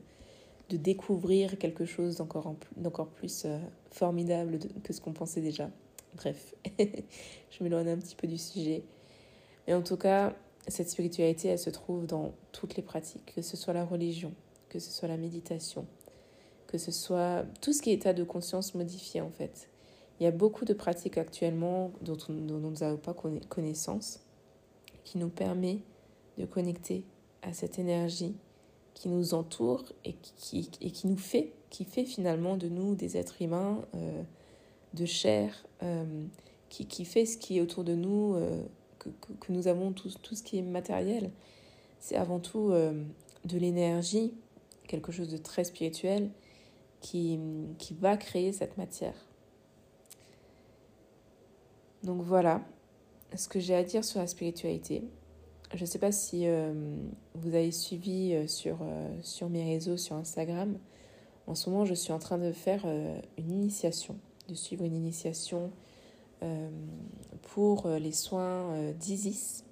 de 0.68 0.76
découvrir 0.76 1.58
quelque 1.58 1.84
chose 1.84 2.16
d'encore 2.16 3.08
plus 3.08 3.46
formidable 3.90 4.58
que 4.82 4.92
ce 4.92 5.00
qu'on 5.00 5.12
pensait 5.12 5.40
déjà. 5.40 5.70
Bref, 6.16 6.54
je 6.78 7.62
m'éloigne 7.62 7.88
un 7.88 7.98
petit 7.98 8.16
peu 8.16 8.26
du 8.26 8.38
sujet. 8.38 8.82
Mais 9.66 9.74
en 9.74 9.82
tout 9.82 9.96
cas, 9.96 10.34
cette 10.68 10.88
spiritualité, 10.88 11.48
elle 11.48 11.58
se 11.58 11.70
trouve 11.70 12.06
dans 12.06 12.32
toutes 12.52 12.76
les 12.76 12.82
pratiques, 12.82 13.34
que 13.34 13.42
ce 13.42 13.56
soit 13.56 13.72
la 13.72 13.84
religion, 13.84 14.32
que 14.68 14.78
ce 14.78 14.90
soit 14.90 15.08
la 15.08 15.16
méditation, 15.16 15.86
que 16.66 16.78
ce 16.78 16.90
soit 16.90 17.44
tout 17.60 17.72
ce 17.72 17.82
qui 17.82 17.90
est 17.90 17.94
état 17.94 18.12
de 18.12 18.24
conscience 18.24 18.74
modifié 18.74 19.20
en 19.20 19.30
fait. 19.30 19.68
Il 20.18 20.24
y 20.24 20.26
a 20.26 20.32
beaucoup 20.32 20.64
de 20.64 20.74
pratiques 20.74 21.16
actuellement 21.18 21.92
dont, 22.02 22.18
nous 22.28 22.70
n'avons 22.72 22.98
pas 22.98 23.14
connaissance 23.48 24.20
qui 25.04 25.18
nous 25.18 25.28
permet 25.28 25.78
de 26.38 26.44
connecter 26.44 27.04
à 27.42 27.52
cette 27.52 27.78
énergie 27.78 28.34
qui 28.94 29.08
nous 29.08 29.34
entoure 29.34 29.84
et 30.04 30.14
qui, 30.36 30.70
et 30.80 30.90
qui 30.90 31.06
nous 31.06 31.16
fait, 31.16 31.52
qui 31.70 31.84
fait 31.84 32.04
finalement 32.04 32.56
de 32.56 32.68
nous 32.68 32.94
des 32.94 33.16
êtres 33.16 33.40
humains 33.40 33.82
euh, 33.94 34.22
de 34.94 35.06
chair, 35.06 35.64
euh, 35.82 36.04
qui, 36.68 36.86
qui 36.86 37.04
fait 37.04 37.24
ce 37.24 37.38
qui 37.38 37.58
est 37.58 37.60
autour 37.60 37.84
de 37.84 37.94
nous 37.94 38.34
euh, 38.34 38.62
que, 38.98 39.52
nous 39.52 39.68
avons 39.68 39.92
tout, 39.92 40.10
tout, 40.22 40.34
ce 40.34 40.42
qui 40.42 40.58
est 40.58 40.62
matériel, 40.62 41.30
c'est 41.98 42.16
avant 42.16 42.38
tout 42.38 42.70
de 42.70 43.58
l'énergie, 43.58 44.34
quelque 44.86 45.12
chose 45.12 45.28
de 45.30 45.38
très 45.38 45.64
spirituel, 45.64 46.30
qui, 47.00 47.38
qui 47.78 47.94
va 47.94 48.18
créer 48.18 48.52
cette 48.52 48.76
matière. 48.76 49.14
Donc 52.02 52.20
voilà 52.20 52.62
ce 53.34 53.48
que 53.48 53.60
j'ai 53.60 53.74
à 53.74 53.84
dire 53.84 54.04
sur 54.04 54.20
la 54.20 54.26
spiritualité. 54.26 55.04
Je 55.74 55.80
ne 55.82 55.86
sais 55.86 55.98
pas 55.98 56.12
si 56.12 56.46
euh, 56.46 56.72
vous 57.34 57.54
avez 57.54 57.70
suivi 57.70 58.34
euh, 58.34 58.46
sur, 58.46 58.78
sur 59.22 59.48
mes 59.48 59.64
réseaux, 59.64 59.96
sur 59.96 60.16
Instagram. 60.16 60.78
En 61.46 61.54
ce 61.54 61.70
moment, 61.70 61.84
je 61.84 61.94
suis 61.94 62.12
en 62.12 62.18
train 62.18 62.38
de 62.38 62.52
faire 62.52 62.86
une 63.38 63.50
initiation, 63.50 64.16
de 64.48 64.54
suivre 64.54 64.84
une 64.84 64.94
initiation 64.94 65.72
euh, 66.42 66.70
pour 67.54 67.84
euh, 67.84 67.98
les 67.98 68.12
soins 68.12 68.72
euh, 68.72 68.92
d'Isis. 68.94 69.64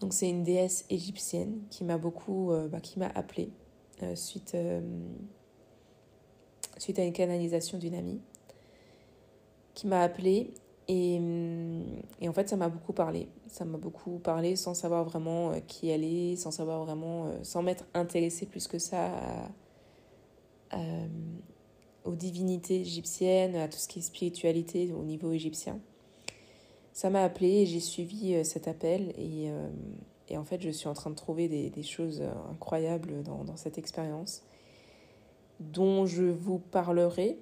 Donc 0.00 0.12
c'est 0.12 0.28
une 0.28 0.42
déesse 0.42 0.84
égyptienne 0.90 1.60
qui 1.70 1.84
m'a 1.84 1.98
beaucoup, 1.98 2.52
bah, 2.70 2.80
qui 2.80 2.98
m'a 2.98 3.08
appelée 3.14 3.50
suite, 4.14 4.54
suite 6.76 6.98
à 6.98 7.02
une 7.02 7.14
canalisation 7.14 7.78
d'une 7.78 7.94
amie, 7.94 8.20
qui 9.72 9.86
m'a 9.86 10.02
appelée 10.02 10.52
Et, 10.88 11.20
et, 12.20 12.28
en 12.28 12.32
fait, 12.32 12.48
ça 12.48 12.56
m'a 12.56 12.68
beaucoup 12.68 12.92
parlé. 12.92 13.28
Ça 13.48 13.64
m'a 13.64 13.78
beaucoup 13.78 14.18
parlé 14.18 14.54
sans 14.54 14.74
savoir 14.74 15.04
vraiment 15.04 15.52
qui 15.66 15.88
elle 15.88 16.38
sans 16.38 16.52
savoir 16.52 16.84
vraiment, 16.84 17.32
sans 17.42 17.62
m'être 17.62 17.84
intéressée 17.94 18.46
plus 18.46 18.68
que 18.68 18.78
ça 18.78 19.10
à, 20.70 20.78
aux 22.04 22.14
divinités 22.14 22.80
égyptiennes, 22.80 23.56
à 23.56 23.66
tout 23.68 23.78
ce 23.78 23.88
qui 23.88 23.98
est 23.98 24.02
spiritualité 24.02 24.92
au 24.92 25.02
niveau 25.02 25.32
égyptien. 25.32 25.80
Ça 26.92 27.10
m'a 27.10 27.24
appelé 27.24 27.48
et 27.48 27.66
j'ai 27.66 27.80
suivi 27.80 28.44
cet 28.44 28.68
appel 28.68 29.12
et, 29.18 29.50
et, 30.28 30.38
en 30.38 30.44
fait, 30.44 30.62
je 30.62 30.70
suis 30.70 30.88
en 30.88 30.94
train 30.94 31.10
de 31.10 31.16
trouver 31.16 31.48
des, 31.48 31.82
choses 31.82 32.22
incroyables 32.50 33.24
dans 33.24 33.56
cette 33.56 33.76
expérience 33.76 34.44
dont 35.60 36.06
je 36.06 36.24
vous 36.24 36.58
parlerai 36.58 37.38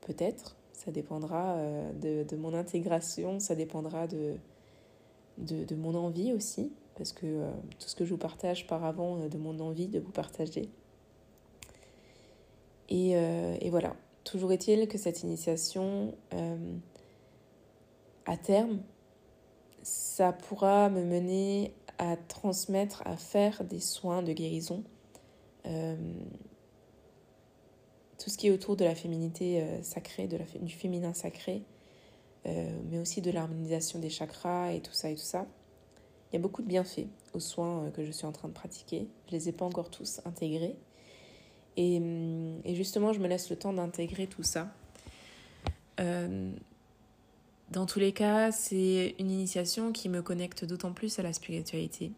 peut-être. 0.00 0.56
Ça 0.84 0.90
dépendra 0.90 1.56
euh, 1.56 2.24
de, 2.24 2.36
mon 2.36 2.52
intégration, 2.52 3.40
ça 3.40 3.54
dépendra 3.54 4.06
de, 4.06 4.34
de, 5.38 5.74
mon 5.74 5.94
envie 5.94 6.34
aussi, 6.34 6.72
parce 6.96 7.12
que 7.12 7.24
euh, 7.24 7.50
tout 7.78 7.88
ce 7.88 7.96
que 7.96 8.04
je 8.04 8.10
vous 8.10 8.18
partage 8.18 8.66
par 8.66 8.84
avant, 8.84 9.18
euh, 9.18 9.28
de 9.28 9.38
mon 9.38 9.58
envie 9.60 9.88
de 9.88 9.98
vous 9.98 10.10
partager. 10.10 10.68
Et 12.90 13.70
voilà, 13.70 13.96
toujours 14.24 14.52
est-il 14.52 14.86
que 14.86 14.98
cette 14.98 15.22
initiation, 15.22 16.14
à 18.26 18.36
terme, 18.36 18.82
ça 19.82 20.32
pourra 20.32 20.90
me 20.90 21.02
mener 21.02 21.74
à 21.98 22.16
transmettre, 22.16 23.02
à 23.06 23.16
faire 23.16 23.64
des 23.64 23.80
soins 23.80 24.22
de 24.22 24.32
guérison 24.32 24.84
tout 28.24 28.30
ce 28.30 28.38
qui 28.38 28.46
est 28.46 28.50
autour 28.50 28.74
de 28.74 28.86
la 28.86 28.94
féminité 28.94 29.60
euh, 29.60 29.82
sacrée, 29.82 30.26
du 30.62 30.72
féminin 30.72 31.12
sacré, 31.12 31.62
euh, 32.46 32.80
mais 32.90 32.98
aussi 32.98 33.20
de 33.20 33.30
l'harmonisation 33.30 33.98
des 33.98 34.08
chakras 34.08 34.72
et 34.72 34.80
tout 34.80 34.94
ça 34.94 35.10
et 35.10 35.14
tout 35.14 35.20
ça. 35.20 35.46
Il 36.32 36.36
y 36.36 36.38
a 36.38 36.40
beaucoup 36.40 36.62
de 36.62 36.66
bienfaits 36.66 37.06
aux 37.34 37.40
soins 37.40 37.84
euh, 37.84 37.90
que 37.90 38.02
je 38.02 38.10
suis 38.10 38.24
en 38.24 38.32
train 38.32 38.48
de 38.48 38.54
pratiquer. 38.54 39.08
Je 39.26 39.34
ne 39.34 39.38
les 39.38 39.50
ai 39.50 39.52
pas 39.52 39.66
encore 39.66 39.90
tous 39.90 40.22
intégrés. 40.24 40.74
Hum, 41.76 42.62
et 42.64 42.74
justement, 42.74 43.12
je 43.12 43.20
me 43.20 43.28
laisse 43.28 43.50
le 43.50 43.56
temps 43.56 43.74
d'intégrer 43.74 44.26
tout 44.26 44.42
ça. 44.42 44.72
dans 45.98 47.86
tous 47.86 47.98
les 47.98 48.12
cas, 48.12 48.52
c'est 48.52 49.16
une 49.18 49.30
initiation 49.30 49.92
qui 49.92 50.08
me 50.08 50.22
connecte 50.22 50.64
d'autant 50.64 50.94
plus 50.94 51.18
à 51.18 51.22
la 51.22 51.34
spiritualité, 51.34 52.12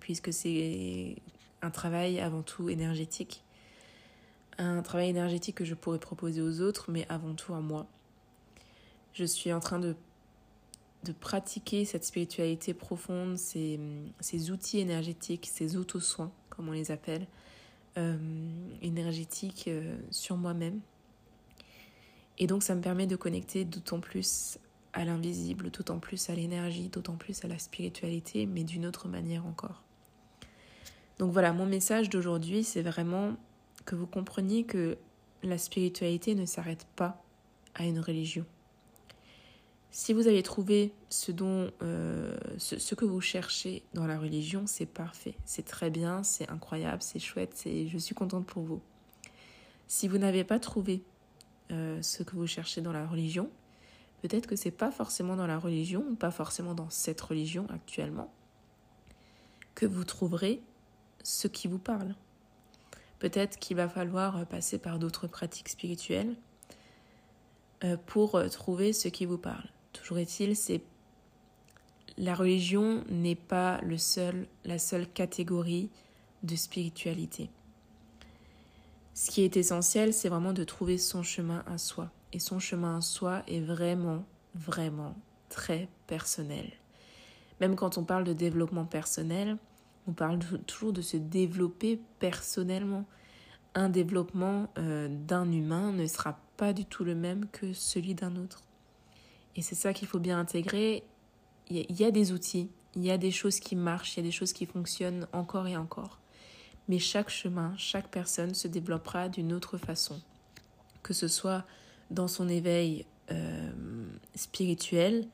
puisque 0.00 0.32
c'est 0.32 1.16
un 1.60 1.70
travail 1.70 2.18
avant 2.18 2.40
tout 2.40 2.70
énergétique 2.70 3.44
un 4.58 4.82
travail 4.82 5.08
énergétique 5.08 5.56
que 5.56 5.64
je 5.64 5.74
pourrais 5.74 5.98
proposer 5.98 6.42
aux 6.42 6.60
autres, 6.60 6.90
mais 6.90 7.06
avant 7.08 7.34
tout 7.34 7.54
à 7.54 7.60
moi. 7.60 7.86
Je 9.12 9.24
suis 9.24 9.52
en 9.52 9.60
train 9.60 9.78
de, 9.78 9.96
de 11.04 11.12
pratiquer 11.12 11.84
cette 11.84 12.04
spiritualité 12.04 12.74
profonde, 12.74 13.36
ces, 13.38 13.80
ces 14.20 14.50
outils 14.50 14.78
énergétiques, 14.78 15.48
ces 15.52 15.76
auto-soins, 15.76 16.30
comme 16.50 16.68
on 16.68 16.72
les 16.72 16.90
appelle, 16.90 17.26
euh, 17.98 18.16
énergétiques 18.82 19.66
euh, 19.68 19.96
sur 20.10 20.36
moi-même. 20.36 20.80
Et 22.38 22.46
donc 22.46 22.62
ça 22.62 22.74
me 22.74 22.80
permet 22.80 23.06
de 23.06 23.16
connecter 23.16 23.64
d'autant 23.64 24.00
plus 24.00 24.58
à 24.92 25.04
l'invisible, 25.04 25.70
d'autant 25.70 25.98
plus 25.98 26.30
à 26.30 26.34
l'énergie, 26.34 26.88
d'autant 26.88 27.16
plus 27.16 27.44
à 27.44 27.48
la 27.48 27.58
spiritualité, 27.58 28.46
mais 28.46 28.64
d'une 28.64 28.86
autre 28.86 29.08
manière 29.08 29.46
encore. 29.46 29.82
Donc 31.18 31.32
voilà, 31.32 31.52
mon 31.52 31.66
message 31.66 32.08
d'aujourd'hui, 32.08 32.64
c'est 32.64 32.82
vraiment 32.82 33.36
que 33.90 33.96
vous 33.96 34.06
compreniez 34.06 34.62
que 34.62 34.96
la 35.42 35.58
spiritualité 35.58 36.36
ne 36.36 36.46
s'arrête 36.46 36.86
pas 36.94 37.20
à 37.74 37.84
une 37.84 37.98
religion. 37.98 38.46
Si 39.90 40.12
vous 40.12 40.28
avez 40.28 40.44
trouvé 40.44 40.92
ce, 41.08 41.32
dont, 41.32 41.72
euh, 41.82 42.36
ce, 42.58 42.94
que 42.94 43.04
vous 43.04 43.20
cherchez 43.20 43.82
dans 43.92 44.06
la 44.06 44.16
religion, 44.16 44.68
c'est 44.68 44.86
parfait, 44.86 45.34
c'est 45.44 45.64
très 45.64 45.90
bien, 45.90 46.22
c'est 46.22 46.48
incroyable, 46.48 47.02
c'est 47.02 47.18
chouette, 47.18 47.50
c'est, 47.56 47.88
je 47.88 47.98
suis 47.98 48.14
contente 48.14 48.46
pour 48.46 48.62
vous. 48.62 48.80
Si 49.88 50.06
vous 50.06 50.18
n'avez 50.18 50.44
pas 50.44 50.60
trouvé 50.60 51.02
euh, 51.72 52.00
ce 52.00 52.22
que 52.22 52.36
vous 52.36 52.46
cherchez 52.46 52.82
dans 52.82 52.92
la 52.92 53.08
religion, 53.08 53.50
peut-être 54.22 54.46
que 54.46 54.54
c'est 54.54 54.70
pas 54.70 54.92
forcément 54.92 55.34
dans 55.34 55.48
la 55.48 55.58
religion, 55.58 56.14
pas 56.14 56.30
forcément 56.30 56.74
dans 56.74 56.90
cette 56.90 57.20
religion 57.20 57.66
actuellement, 57.70 58.32
que 59.74 59.84
vous 59.84 60.04
trouverez 60.04 60.62
ce 61.24 61.48
qui 61.48 61.66
vous 61.66 61.80
parle. 61.80 62.14
Peut-être 63.20 63.58
qu'il 63.58 63.76
va 63.76 63.88
falloir 63.88 64.38
euh, 64.38 64.44
passer 64.44 64.78
par 64.78 64.98
d'autres 64.98 65.28
pratiques 65.28 65.68
spirituelles 65.68 66.34
euh, 67.84 67.96
pour 68.06 68.34
euh, 68.34 68.48
trouver 68.48 68.92
ce 68.92 69.08
qui 69.08 69.26
vous 69.26 69.38
parle. 69.38 69.68
Toujours 69.92 70.18
est-il, 70.18 70.56
c'est 70.56 70.82
la 72.16 72.34
religion 72.34 73.04
n'est 73.08 73.36
pas 73.36 73.80
le 73.82 73.98
seul, 73.98 74.46
la 74.64 74.78
seule 74.78 75.06
catégorie 75.06 75.90
de 76.42 76.56
spiritualité. 76.56 77.50
Ce 79.14 79.30
qui 79.30 79.42
est 79.42 79.56
essentiel, 79.56 80.14
c'est 80.14 80.28
vraiment 80.28 80.52
de 80.52 80.64
trouver 80.64 80.96
son 80.96 81.22
chemin 81.22 81.62
à 81.66 81.76
soi. 81.78 82.10
Et 82.32 82.38
son 82.38 82.58
chemin 82.58 82.98
à 82.98 83.00
soi 83.00 83.42
est 83.46 83.60
vraiment, 83.60 84.24
vraiment 84.54 85.14
très 85.50 85.88
personnel. 86.06 86.70
Même 87.60 87.76
quand 87.76 87.98
on 87.98 88.04
parle 88.04 88.24
de 88.24 88.32
développement 88.32 88.86
personnel, 88.86 89.58
on 90.06 90.12
parle 90.12 90.38
toujours 90.66 90.92
de 90.92 91.02
se 91.02 91.16
développer 91.16 92.00
personnellement. 92.18 93.04
Un 93.74 93.88
développement 93.88 94.68
euh, 94.78 95.08
d'un 95.08 95.50
humain 95.50 95.92
ne 95.92 96.06
sera 96.06 96.40
pas 96.56 96.72
du 96.72 96.84
tout 96.84 97.04
le 97.04 97.14
même 97.14 97.46
que 97.52 97.72
celui 97.72 98.14
d'un 98.14 98.36
autre. 98.36 98.62
Et 99.56 99.62
c'est 99.62 99.74
ça 99.74 99.92
qu'il 99.92 100.08
faut 100.08 100.18
bien 100.18 100.38
intégrer. 100.38 101.04
Il 101.68 102.00
y, 102.00 102.04
a 102.04 102.10
des 102.10 102.32
outils, 102.32 102.68
il 102.96 103.04
y 103.04 103.12
a 103.12 103.18
des 103.18 103.30
choses 103.30 103.60
qui 103.60 103.76
marchent, 103.76 104.16
il 104.16 104.20
y 104.20 104.22
a 104.22 104.26
des 104.26 104.32
choses 104.32 104.52
qui 104.52 104.66
fonctionnent 104.66 105.28
encore 105.32 105.68
et 105.68 105.76
encore. 105.76 106.18
Mais 106.88 106.98
chaque 106.98 107.30
chemin, 107.30 107.74
chaque 107.76 108.08
personne 108.08 108.54
se 108.54 108.66
développera 108.66 109.28
d'une 109.28 109.52
autre 109.52 109.78
façon. 109.78 110.20
Que 111.04 111.14
ce 111.14 111.28
soit 111.28 111.64
dans 112.10 112.26
son 112.26 112.48
éveil 112.48 113.06
euh, 113.30 113.70
spirituel, 114.34 115.28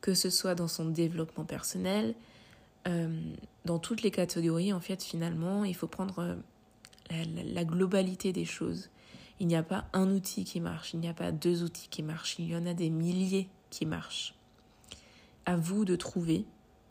que 0.00 0.14
ce 0.14 0.30
soit 0.30 0.56
dans 0.56 0.66
son 0.66 0.86
développement 0.86 1.44
personnel, 1.44 2.16
dans 3.64 3.78
toutes 3.78 4.02
les 4.02 4.10
catégories, 4.10 4.72
en 4.72 4.80
fait, 4.80 5.02
finalement, 5.02 5.64
il 5.64 5.74
faut 5.74 5.86
prendre 5.86 6.20
euh, 6.20 7.24
la, 7.44 7.64
globalité 7.64 8.32
des 8.32 8.44
choses. 8.44 8.90
Il 9.40 9.46
n'y 9.46 9.56
a 9.56 9.62
pas 9.62 9.86
un 9.92 10.10
outil 10.10 10.44
qui 10.44 10.60
marche, 10.60 10.94
il 10.94 11.00
n'y 11.00 11.08
a 11.08 11.14
pas 11.14 11.32
deux 11.32 11.62
outils 11.62 11.88
qui 11.88 12.02
marchent, 12.02 12.38
il 12.38 12.46
y 12.46 12.56
en 12.56 12.66
a 12.66 12.74
des 12.74 12.90
milliers 12.90 13.48
qui 13.70 13.86
marchent. 13.86 14.34
À 15.46 15.56
vous 15.56 15.84
de 15.84 15.96
trouver 15.96 16.44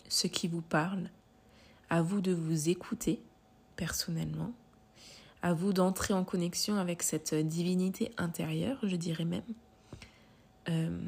ce 0.08 0.28
qui 0.28 0.48
vous 0.48 0.62
parle, 0.62 1.10
à 1.90 2.02
vous 2.02 2.22
de 2.22 2.34
vous 2.34 2.70
écouter 2.70 3.22
personnellement, 3.76 4.54
à 5.42 5.54
vous 5.54 5.74
d'entrer 5.74 6.14
en 6.14 6.24
connexion 6.24 6.78
avec 6.78 7.04
cette 7.04 7.34
divinité 7.34 8.12
intérieure, 8.18 8.80
je 8.84 8.96
dirais 8.96 9.26
même. 9.26 9.44
Euh, 10.70 11.00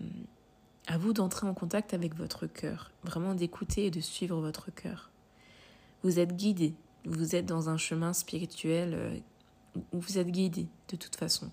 à 0.90 0.98
vous 0.98 1.14
d'entrer 1.14 1.48
en 1.48 1.54
contact 1.54 1.94
avec 1.94 2.16
votre 2.16 2.48
cœur, 2.48 2.92
vraiment 3.04 3.36
d'écouter 3.36 3.86
et 3.86 3.92
de 3.92 4.02
suivre 4.02 4.42
votre 4.42 4.74
cœur. 4.74 5.12
Vous 6.02 6.18
êtes 6.18 6.36
guidé, 6.36 6.74
vous 7.06 7.36
êtes 7.36 7.46
dans 7.46 7.70
un 7.70 7.78
chemin 7.78 8.12
spirituel 8.12 8.94
euh, 8.96 9.18
où 9.94 10.00
vous 10.00 10.18
êtes 10.18 10.32
guidé 10.32 10.68
de 10.90 10.96
toute 10.96 11.16
façon. 11.16 11.52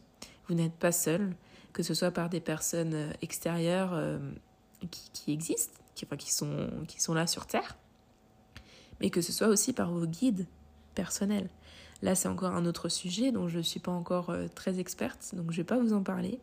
Vous 0.48 0.54
n'êtes 0.54 0.72
pas 0.72 0.90
seul, 0.90 1.36
que 1.74 1.82
ce 1.82 1.92
soit 1.92 2.12
par 2.12 2.30
des 2.30 2.40
personnes 2.40 2.94
euh, 2.94 3.12
extérieures 3.20 3.92
euh, 3.92 4.18
qui, 5.12 5.32
existent, 5.34 5.78
qui, 5.94 6.06
qui, 6.06 6.32
sont, 6.32 6.70
qui 6.88 7.02
sont 7.02 7.12
là 7.12 7.26
sur 7.26 7.46
Terre, 7.46 7.76
mais 9.00 9.10
que 9.10 9.20
ce 9.20 9.32
soit 9.32 9.48
aussi 9.48 9.74
par 9.74 9.92
vos 9.92 10.06
guides 10.06 10.46
personnels. 10.94 11.50
Là, 12.00 12.14
c'est 12.14 12.28
encore 12.28 12.54
un 12.54 12.64
autre 12.64 12.88
sujet 12.88 13.32
dont 13.32 13.48
je 13.48 13.58
ne 13.58 13.62
suis 13.62 13.80
pas 13.80 13.92
encore 13.92 14.34
très 14.54 14.78
experte, 14.78 15.34
donc 15.34 15.50
je 15.50 15.56
ne 15.58 15.62
vais 15.62 15.64
pas 15.64 15.78
vous 15.78 15.92
en 15.92 16.02
parler. 16.02 16.40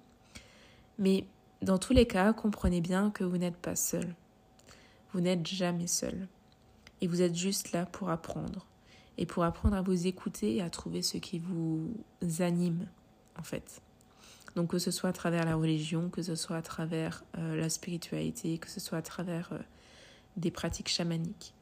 Mais 1.00 1.26
dans 1.64 1.78
tous 1.78 1.94
les 1.94 2.06
cas, 2.06 2.34
comprenez 2.34 2.82
bien 2.82 3.10
que 3.10 3.24
vous 3.24 3.38
n'êtes 3.38 3.58
pas 3.58 3.76
seul. 3.76 4.16
Vous 5.14 5.22
n'êtes 5.22 5.48
jamais 5.48 5.88
seul. 5.88 6.28
Et 7.02 7.08
vous 7.08 7.22
êtes 7.22 7.36
juste 7.36 7.72
là 7.72 7.86
pour 7.86 8.10
apprendre. 8.10 8.66
Et 9.18 9.26
pour 9.26 9.44
apprendre 9.44 9.76
à 9.76 9.82
vous 9.82 10.08
écouter 10.08 10.56
et 10.56 10.62
à 10.62 10.70
trouver 10.70 11.02
ce 11.02 11.18
qui 11.18 11.40
vous 11.40 11.94
anime, 12.40 12.88
en 13.38 13.44
fait. 13.44 13.82
Donc 14.56 14.72
que 14.72 14.80
ce 14.80 14.92
soit 14.92 15.10
à 15.10 15.14
travers 15.14 15.46
la 15.46 15.56
religion, 15.56 16.10
que 16.10 16.22
ce 16.22 16.36
soit 16.36 16.58
à 16.58 16.62
travers 16.62 17.24
euh, 17.38 17.56
la 17.56 17.70
spiritualité, 17.70 18.58
que 18.58 18.70
ce 18.70 18.80
soit 18.80 18.98
à 18.98 19.02
travers 19.02 19.50
euh, 19.54 19.60
des 20.38 20.52
pratiques 20.52 20.90
chamaniques, 20.90 21.54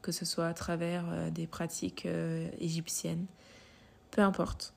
que 0.00 0.12
ce 0.12 0.24
soit 0.24 0.46
à 0.46 0.54
travers 0.54 1.04
euh, 1.08 1.30
des 1.30 1.46
pratiques 1.46 2.08
égyptiennes, 2.58 3.26
peu 4.10 4.22
importe, 4.22 4.74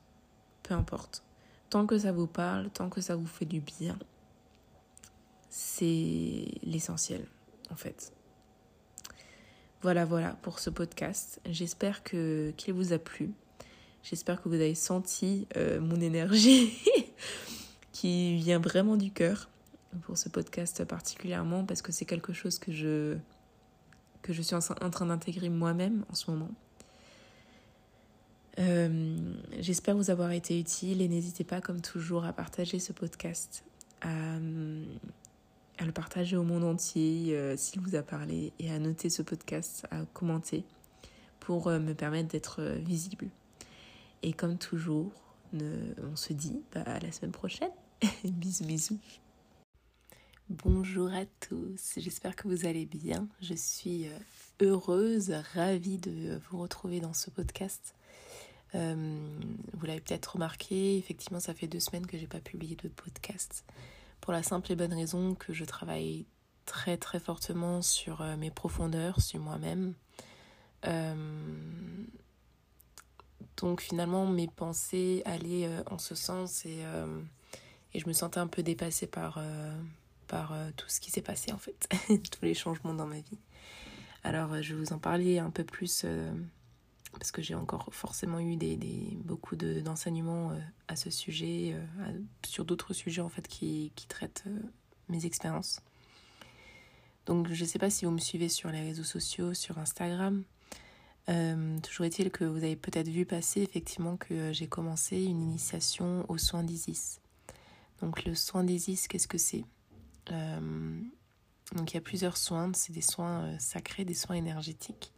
peu 0.64 0.74
importe. 0.74 1.24
Tant 1.70 1.88
que 1.88 1.98
ça 1.98 2.12
vous 2.12 2.28
parle, 2.28 2.70
tant 2.70 2.90
que 2.90 3.02
ça 3.02 3.16
vous 3.16 3.26
fait 3.26 3.46
du 3.46 3.62
bien, 3.62 3.98
c'est 5.58 6.48
l'essentiel 6.64 7.26
en 7.72 7.76
fait. 7.76 8.12
Voilà, 9.82 10.04
voilà 10.04 10.38
pour 10.42 10.60
ce 10.60 10.70
podcast. 10.70 11.40
J'espère 11.50 12.04
que 12.04 12.54
qu'il 12.58 12.74
vous 12.74 12.92
a 12.92 13.00
plu. 13.00 13.32
J'espère 14.04 14.42
que 14.42 14.50
vous 14.50 14.56
avez 14.56 14.76
senti 14.76 15.48
euh, 15.56 15.80
mon 15.80 16.02
énergie 16.02 16.74
qui 17.94 18.36
vient 18.36 18.60
vraiment 18.60 18.98
du 18.98 19.12
cœur. 19.12 19.50
pour 20.02 20.18
ce 20.18 20.28
podcast 20.28 20.84
particulièrement 20.84 21.64
parce 21.64 21.82
que 21.82 21.94
c'est 21.94 22.04
quelque 22.04 22.34
chose 22.34 22.60
que 22.60 22.74
je, 22.74 23.16
que 24.24 24.34
je 24.34 24.42
suis 24.42 24.56
en, 24.56 24.60
train 24.60 25.06
d'intégrer 25.06 25.48
moi-même 25.48 26.04
en 26.12 26.16
ce 26.16 26.32
moment. 26.32 26.52
Euh, 28.60 29.16
j'espère 29.60 29.96
vous 29.96 30.10
avoir 30.10 30.32
été 30.32 30.60
utile 30.60 31.02
et 31.02 31.08
n'hésitez 31.08 31.46
pas 31.46 31.62
comme 31.62 31.80
toujours 31.80 32.26
à 32.26 32.34
partager 32.34 32.80
ce 32.80 32.92
podcast, 32.92 33.64
à 35.78 35.86
le 35.86 35.92
partager 35.92 36.38
au 36.38 36.44
monde 36.44 36.64
entier 36.64 37.36
euh, 37.36 37.58
s'il 37.58 37.82
vous 37.82 37.96
a 37.96 38.02
parlé 38.02 38.54
et 38.60 38.72
à 38.72 38.80
noter 38.80 39.10
ce 39.10 39.22
podcast, 39.22 39.86
à 39.92 40.06
commenter 40.14 40.64
pour 41.40 41.70
me 41.70 41.94
permettre 41.94 42.30
d'être 42.30 42.62
visible. 42.80 43.28
Et 44.24 44.34
comme 44.34 44.58
toujours, 44.58 45.12
on 45.54 46.16
se 46.16 46.34
dit 46.34 46.62
bah, 46.74 46.82
à 46.86 47.00
la 47.00 47.12
semaine 47.12 47.32
prochaine. 47.32 47.72
bisous, 48.24 48.66
bisous. 48.66 49.00
Bonjour 50.50 51.12
à 51.12 51.26
tous, 51.40 51.94
j'espère 51.98 52.36
que 52.36 52.48
vous 52.48 52.68
allez 52.68 52.86
bien. 52.86 53.28
Je 53.42 53.56
suis 53.56 54.08
euh, 54.08 54.18
heureuse, 54.62 55.34
ravie 55.56 55.98
de 55.98 56.40
vous 56.48 56.60
retrouver 56.60 57.00
dans 57.00 57.14
ce 57.14 57.32
podcast. 57.32 57.96
Euh, 58.76 59.18
vous 59.74 59.86
l'avez 59.88 60.02
peut-être 60.02 60.34
remarqué, 60.34 61.00
effectivement, 61.00 61.40
ça 61.40 61.56
fait 61.56 61.66
deux 61.66 61.80
semaines 61.80 62.06
que 62.06 62.16
j'ai 62.20 62.28
pas 62.28 62.42
publié 62.42 62.76
de 62.76 62.90
podcast. 62.90 63.66
Pour 64.22 64.34
la 64.34 64.44
simple 64.44 64.72
et 64.72 64.76
bonne 64.76 64.94
raison 64.94 65.36
que 65.36 65.54
je 65.54 65.66
travaille 65.66 66.26
très 66.66 66.98
très 66.98 67.20
fortement 67.20 67.82
sur 67.82 68.22
euh, 68.22 68.36
mes 68.38 68.50
profondeurs, 68.50 69.22
sur 69.22 69.40
moi-même. 69.40 69.94
Donc 73.58 73.82
finalement, 73.82 74.26
mes 74.26 74.48
pensées 74.48 75.22
allaient 75.26 75.68
euh, 75.68 75.82
en 75.90 75.98
ce 75.98 76.16
sens 76.16 76.66
et, 76.66 76.84
euh, 76.84 77.22
je 77.94 78.06
me 78.08 78.14
sentais 78.14 78.40
un 78.40 78.48
peu 78.48 78.62
dépassée 78.62 79.08
par, 79.08 79.38
euh, 79.38 79.74
par 80.28 80.54
tout 80.76 80.90
ce 80.90 81.00
qui 81.00 81.12
s'est 81.12 81.22
passé 81.22 81.54
en 81.54 81.58
fait, 81.58 81.88
tous 82.08 82.44
les 82.44 82.54
changements 82.54 82.94
dans 82.94 83.06
ma 83.06 83.20
vie. 83.20 83.40
Alors 84.26 84.62
je 84.62 84.76
vous 84.76 84.92
en 84.92 85.00
parler 85.00 85.40
un 85.40 85.50
peu 85.50 85.64
plus 85.64 86.06
parce 87.20 87.32
que 87.32 87.42
j'ai 87.42 87.56
encore 87.56 87.88
forcément 87.92 88.40
eu 88.40 88.56
des, 88.56 88.78
des 88.78 89.18
beaucoup 89.24 89.56
d'enseignements 89.56 90.52
à 90.88 90.96
ce 90.96 91.10
sujet, 91.10 91.76
sur 92.46 92.66
d'autres 92.66 92.94
sujets 92.94 93.22
en 93.22 93.30
fait 93.30 93.48
qui, 93.48 93.92
qui 93.96 94.08
traitent 94.08 94.46
mes 95.10 95.26
expériences. 95.26 95.82
Donc 97.26 97.52
je 97.52 97.64
ne 97.64 97.68
sais 97.68 97.80
pas 97.80 97.90
si 97.90 98.06
vous 98.06 98.12
me 98.12 98.20
suivez 98.20 98.50
sur 98.50 98.70
les 98.70 98.82
réseaux 98.82 99.04
sociaux, 99.04 99.54
sur 99.54 99.78
Instagram. 99.80 100.44
Euh, 101.28 101.80
toujours 101.80 102.06
est-il 102.06 102.30
que 102.30 102.44
vous 102.46 102.58
avez 102.58 102.76
peut-être 102.76 103.10
vu 103.10 103.26
passer 103.26 103.62
effectivement 103.62 104.16
que 104.16 104.34
euh, 104.34 104.54
j'ai 104.54 104.68
commencé 104.68 105.24
une 105.24 105.42
initiation 105.42 106.24
aux 106.30 106.38
soins 106.38 106.64
d'Isis. 106.64 107.20
Donc 108.00 108.26
le 108.26 108.36
soin 108.36 108.64
d'Isis, 108.64 109.08
qu'est-ce 109.08 109.28
que 109.28 109.40
c'est? 109.40 109.66
Euh, 110.32 111.00
Donc 111.74 111.92
il 111.92 111.96
y 111.96 111.98
a 111.98 112.02
plusieurs 112.02 112.38
soins, 112.38 112.72
c'est 112.74 112.94
des 112.94 113.02
soins 113.02 113.58
sacrés, 113.58 114.06
des 114.06 114.14
soins 114.14 114.36
énergétiques. 114.36 115.14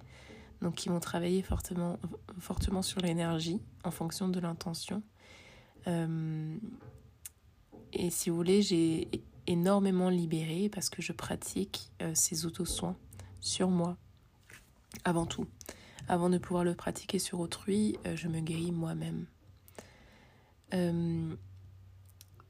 Donc 0.61 0.75
qui 0.75 0.89
vont 0.89 0.99
travailler 0.99 1.41
fortement, 1.41 1.97
fortement 2.39 2.81
sur 2.81 3.01
l'énergie 3.01 3.61
en 3.83 3.91
fonction 3.91 4.27
de 4.27 4.39
l'intention. 4.39 5.03
et 5.85 5.89
si 8.09 8.29
vous 8.29 8.35
voulez, 8.35 8.61
j'ai 8.61 9.09
énormément 9.45 10.09
libéré 10.09 10.69
parce 10.69 10.89
que 10.89 11.01
je 11.01 11.13
pratique 11.13 11.91
ces 12.13 12.45
auto-soins 12.45 12.97
sur 13.39 13.69
moi 13.69 13.97
avant 15.05 15.25
tout. 15.25 15.47
Avant 16.07 16.29
de 16.29 16.37
pouvoir 16.37 16.63
le 16.63 16.73
pratiquer 16.73 17.19
sur 17.19 17.39
autrui, 17.39 17.97
euh, 18.05 18.15
je 18.15 18.27
me 18.27 18.39
guéris 18.39 18.71
moi-même. 18.71 19.25
Euh, 20.73 21.35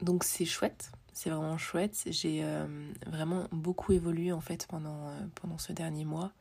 donc 0.00 0.22
c'est 0.22 0.44
chouette, 0.44 0.92
c'est 1.12 1.30
vraiment 1.30 1.58
chouette. 1.58 2.04
J'ai 2.06 2.44
euh, 2.44 2.66
vraiment 3.06 3.48
beaucoup 3.50 3.92
évolué 3.92 4.32
en 4.32 4.40
fait 4.40 4.66
pendant, 4.68 5.10
pendant 5.34 5.58
ce 5.58 5.72
dernier 5.72 6.04
mois. 6.04 6.32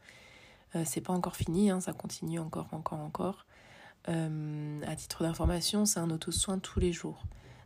C'est 0.86 1.02
pas 1.02 1.14
encore 1.14 1.36
fini, 1.36 1.70
hein, 1.70 1.80
ça 1.80 1.94
continue 1.94 2.40
encore, 2.40 2.68
encore, 2.72 3.00
encore. 3.00 3.46
à 4.08 4.96
titre 4.96 5.24
d'information, 5.24 5.86
c'est 5.86 6.00
un 6.00 6.10
auto-soin 6.10 6.60
tous 6.60 6.80
les 6.80 6.94
jours. 6.94 7.24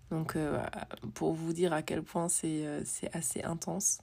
Donc 0.09 0.37
pour 1.13 1.33
vous 1.33 1.53
dire 1.53 1.71
à 1.73 1.81
quel 1.83 2.03
point 2.03 2.27
c'est 2.29 2.65
assez 3.13 3.43
intense. 3.43 3.99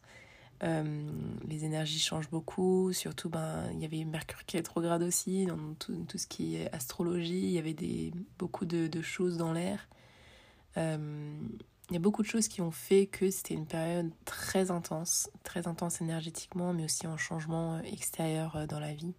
Euh, 0.64 1.10
les 1.46 1.64
énergies 1.64 2.00
changent 2.00 2.30
beaucoup, 2.30 2.92
surtout 2.92 3.28
ben, 3.28 3.70
il 3.72 3.80
y 3.80 3.84
avait 3.84 4.04
Mercure 4.04 4.44
qui 4.44 4.56
est 4.56 4.60
rétrograde 4.60 5.02
aussi, 5.02 5.46
dans 5.46 5.74
tout, 5.78 6.04
ce 6.16 6.26
qui 6.26 6.56
est 6.56 6.72
astrologie, 6.74 7.38
il 7.38 7.50
y 7.50 7.58
avait 7.58 7.74
des, 7.74 8.12
beaucoup 8.38 8.64
de 8.64 9.02
choses 9.02 9.36
dans 9.36 9.52
l'air. 9.52 9.88
Euh, 11.88 11.90
il 11.90 11.94
y 11.94 11.96
a 11.96 12.00
beaucoup 12.00 12.22
de 12.22 12.28
choses 12.28 12.48
qui 12.48 12.60
ont 12.60 12.70
fait 12.70 13.06
que 13.06 13.30
c'était 13.30 13.54
une 13.54 13.66
période 13.66 14.10
très 14.24 14.70
intense, 14.70 15.30
très 15.42 15.66
intense 15.66 16.00
énergétiquement, 16.00 16.72
mais 16.72 16.84
aussi 16.84 17.06
en 17.06 17.16
changement 17.16 17.76
euh, 17.76 17.82
extérieur 17.82 18.66
dans 18.66 18.80
la 18.80 18.94
vie. 18.94 19.14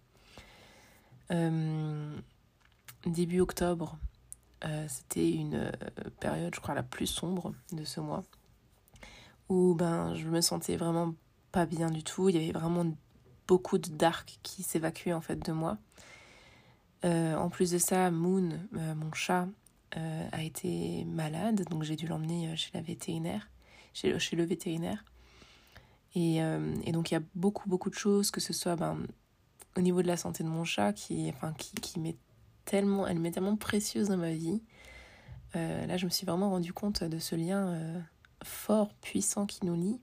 début 3.06 3.40
octobre, 3.40 3.98
c'était 4.88 5.30
une 5.30 5.72
période, 6.20 6.54
je 6.54 6.60
crois, 6.60 6.74
la 6.74 6.82
plus 6.82 7.06
sombre 7.06 7.54
de 7.72 7.84
ce 7.84 8.00
mois, 8.00 8.24
où 9.48 9.74
ben, 9.74 10.14
je 10.14 10.28
me 10.28 10.40
sentais 10.40 10.76
vraiment 10.76 11.14
pas 11.50 11.66
bien 11.66 11.90
du 11.90 12.02
tout. 12.02 12.28
Il 12.28 12.36
y 12.36 12.38
avait 12.38 12.58
vraiment 12.58 12.84
beaucoup 13.46 13.78
de 13.78 13.88
dark 13.88 14.38
qui 14.42 14.62
s'évacuait 14.62 15.12
en 15.12 15.20
fait 15.20 15.44
de 15.44 15.52
moi. 15.52 15.78
Euh, 17.04 17.34
en 17.34 17.48
plus 17.48 17.70
de 17.70 17.78
ça, 17.78 18.10
Moon, 18.10 18.50
euh, 18.76 18.94
mon 18.94 19.12
chat, 19.12 19.48
euh, 19.96 20.28
a 20.32 20.42
été 20.42 21.04
malade, 21.04 21.64
donc 21.68 21.82
j'ai 21.82 21.96
dû 21.96 22.06
l'emmener 22.06 22.54
vétérinaire, 22.74 23.48
chez, 23.92 24.12
le 24.12 24.44
vétérinaire. 24.44 25.04
Et, 26.14 26.36
et, 26.36 26.92
donc 26.92 27.10
il 27.10 27.14
y 27.14 27.16
a 27.16 27.22
beaucoup 27.36 27.68
beaucoup 27.68 27.88
de 27.88 27.94
choses, 27.94 28.30
que 28.32 28.40
ce 28.40 28.52
soit 28.52 28.74
ben, 28.74 28.98
au 29.76 29.80
niveau 29.80 30.02
de 30.02 30.08
la 30.08 30.16
santé 30.16 30.42
de 30.42 30.48
mon 30.48 30.64
chat, 30.64 30.92
qui, 30.92 31.28
enfin, 31.28 31.54
qui, 31.54 32.00
m'est 32.00 32.16
tellement, 32.64 33.06
elle 33.06 33.20
m'est 33.20 33.30
tellement 33.30 33.56
précieuse 33.56 34.08
dans 34.08 34.16
ma 34.16 34.32
vie. 34.32 34.60
là, 35.54 35.96
je 35.96 36.04
me 36.04 36.10
suis 36.10 36.26
vraiment 36.26 36.50
rendu 36.50 36.72
compte 36.72 37.04
de 37.04 37.18
ce 37.18 37.36
lien 37.36 38.02
fort, 38.42 38.92
puissant 38.94 39.46
qui 39.46 39.64
nous 39.64 39.74
lie. 39.74 40.00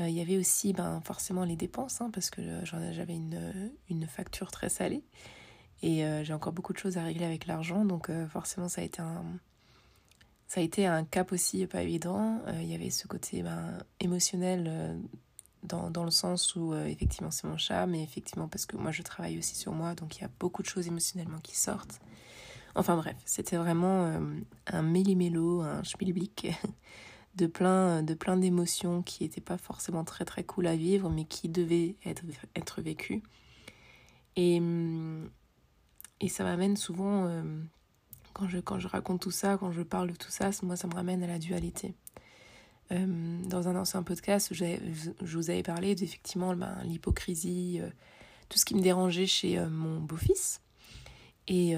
Euh, 0.00 0.08
il 0.08 0.14
y 0.14 0.20
avait 0.20 0.36
aussi 0.36 0.72
ben, 0.72 1.00
forcément 1.04 1.44
les 1.44 1.56
dépenses, 1.56 2.00
hein, 2.00 2.10
parce 2.12 2.30
que 2.30 2.42
j'avais 2.64 3.14
une, 3.14 4.06
facture 4.06 4.50
très 4.50 4.68
salée. 4.68 5.02
Et 5.82 6.04
euh, 6.04 6.24
j'ai 6.24 6.32
encore 6.32 6.52
beaucoup 6.52 6.72
de 6.72 6.78
choses 6.78 6.96
à 6.96 7.02
régler 7.02 7.24
avec 7.24 7.46
l'argent, 7.46 7.84
donc 7.84 8.08
euh, 8.08 8.26
forcément 8.28 8.68
ça 8.68 8.80
a 8.80 8.84
été 8.84 9.02
un, 9.02 9.24
ça 10.46 10.60
a 10.60 10.62
été 10.62 10.86
un 10.86 11.04
cap 11.04 11.32
aussi 11.32 11.66
pas 11.66 11.82
évident. 11.82 12.40
Il 12.54 12.66
y 12.66 12.74
avait 12.74 12.90
ce 12.90 13.06
côté 13.06 13.42
ben, 13.42 13.78
émotionnel 14.00 14.98
dans, 15.62 15.90
dans, 15.90 16.04
le 16.04 16.10
sens 16.10 16.54
où 16.54 16.74
effectivement 16.74 17.30
c'est 17.30 17.46
mon 17.46 17.58
chat, 17.58 17.86
mais 17.86 18.02
effectivement 18.02 18.48
parce 18.48 18.64
que 18.64 18.76
moi 18.76 18.90
je 18.90 19.02
travaille 19.02 19.38
aussi 19.38 19.56
sur 19.56 19.72
moi, 19.72 19.94
donc 19.94 20.16
il 20.16 20.22
y 20.22 20.24
a 20.24 20.30
beaucoup 20.38 20.62
de 20.62 20.68
choses 20.68 20.86
émotionnellement 20.86 21.38
qui 21.38 21.56
sortent. 21.56 22.00
Enfin 22.74 22.96
bref, 22.96 23.16
c'était 23.24 23.56
vraiment 23.56 24.20
un 24.66 24.82
méli-mélo, 24.82 25.62
un 25.62 25.82
schmilblick 25.82 26.48
de 27.36 27.46
plein, 27.46 28.02
de 28.02 28.14
plein 28.14 28.36
d'émotions 28.36 29.02
qui 29.02 29.24
n'étaient 29.24 29.40
pas 29.40 29.58
forcément 29.58 30.04
très 30.04 30.24
très 30.24 30.44
cool 30.44 30.66
à 30.66 30.76
vivre, 30.76 31.10
mais 31.10 31.24
qui 31.24 31.48
devaient 31.48 31.96
être, 32.04 32.22
être 32.54 32.80
vécues. 32.80 33.22
Et, 34.36 34.58
hum, 34.58 35.30
et 36.20 36.28
ça 36.28 36.44
m'amène 36.44 36.76
souvent, 36.76 37.26
euh, 37.26 37.42
quand, 38.32 38.48
je, 38.48 38.58
quand 38.58 38.78
je 38.78 38.88
raconte 38.88 39.20
tout 39.20 39.30
ça, 39.30 39.58
quand 39.58 39.72
je 39.72 39.82
parle 39.82 40.10
de 40.10 40.16
tout 40.16 40.30
ça, 40.30 40.50
moi 40.62 40.76
ça 40.76 40.88
me 40.88 40.94
ramène 40.94 41.22
à 41.22 41.26
la 41.26 41.38
dualité. 41.38 41.94
Euh, 42.92 43.42
dans 43.48 43.68
un 43.68 43.76
ancien 43.76 44.02
podcast, 44.02 44.48
je, 44.52 44.78
vous 45.20 45.50
avais 45.50 45.62
parlé 45.62 45.94
d'effectivement 45.94 46.54
ben, 46.54 46.78
l'hypocrisie, 46.84 47.80
euh, 47.82 47.90
tout 48.48 48.58
ce 48.58 48.64
qui 48.64 48.74
me 48.74 48.80
dérangeait 48.80 49.26
chez 49.26 49.58
mon 49.66 50.00
beau-fils. 50.00 50.60
Et, 51.48 51.74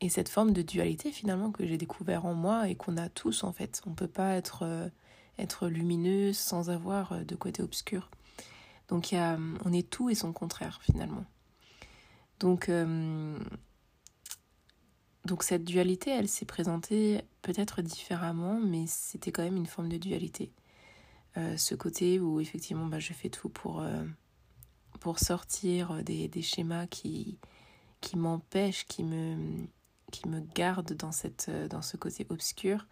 et 0.00 0.08
cette 0.08 0.28
forme 0.28 0.52
de 0.52 0.62
dualité 0.62 1.12
finalement 1.12 1.50
que 1.52 1.64
j'ai 1.66 1.78
découvert 1.78 2.26
en 2.26 2.34
moi 2.34 2.68
et 2.68 2.74
qu'on 2.74 2.96
a 2.96 3.08
tous 3.08 3.44
en 3.44 3.52
fait. 3.52 3.82
On 3.86 3.90
ne 3.90 3.94
peut 3.94 4.08
pas 4.08 4.34
être, 4.34 4.90
être 5.38 5.68
lumineux 5.68 6.32
sans 6.32 6.70
avoir 6.70 7.24
de 7.24 7.34
côté 7.34 7.62
obscur. 7.62 8.08
Donc 8.88 9.12
on 9.12 9.72
est 9.72 9.88
tout 9.88 10.10
et 10.10 10.14
son 10.14 10.32
contraire 10.32 10.80
finalement. 10.82 11.24
Donc, 12.42 12.68
euh, 12.68 13.38
donc 15.24 15.42
cette 15.42 15.64
dualité, 15.64 16.10
elle 16.10 16.28
s'est 16.28 16.44
présentée 16.44 17.22
peut-être 17.40 17.80
différemment, 17.80 18.60
mais 18.60 18.84
c'était 18.86 19.32
quand 19.32 19.42
même 19.42 19.56
une 19.56 19.66
forme 19.66 19.88
de 19.88 19.96
dualité. 19.96 20.52
ce 21.56 21.74
côté 21.74 22.20
où 22.20 22.40
effectivement 22.40 22.86
bah, 22.86 22.98
je 22.98 23.14
fais 23.14 23.30
tout 23.30 23.48
pour, 23.48 23.82
pour 25.00 25.18
sortir 25.18 26.04
des, 26.04 26.28
des 26.28 26.42
schémas 26.42 26.86
qui, 26.86 27.38
qui 28.02 28.18
m'empêchent, 28.18 28.84
qui 28.86 29.02
me, 29.02 29.66
qui 30.12 30.28
me 30.28 30.40
garde 30.40 30.92
dans, 30.92 31.12
cette, 31.12 31.46
euh, 31.48 31.68
dans 31.68 31.80
ce 31.80 31.96
côté 31.96 32.26
obscur 32.28 32.86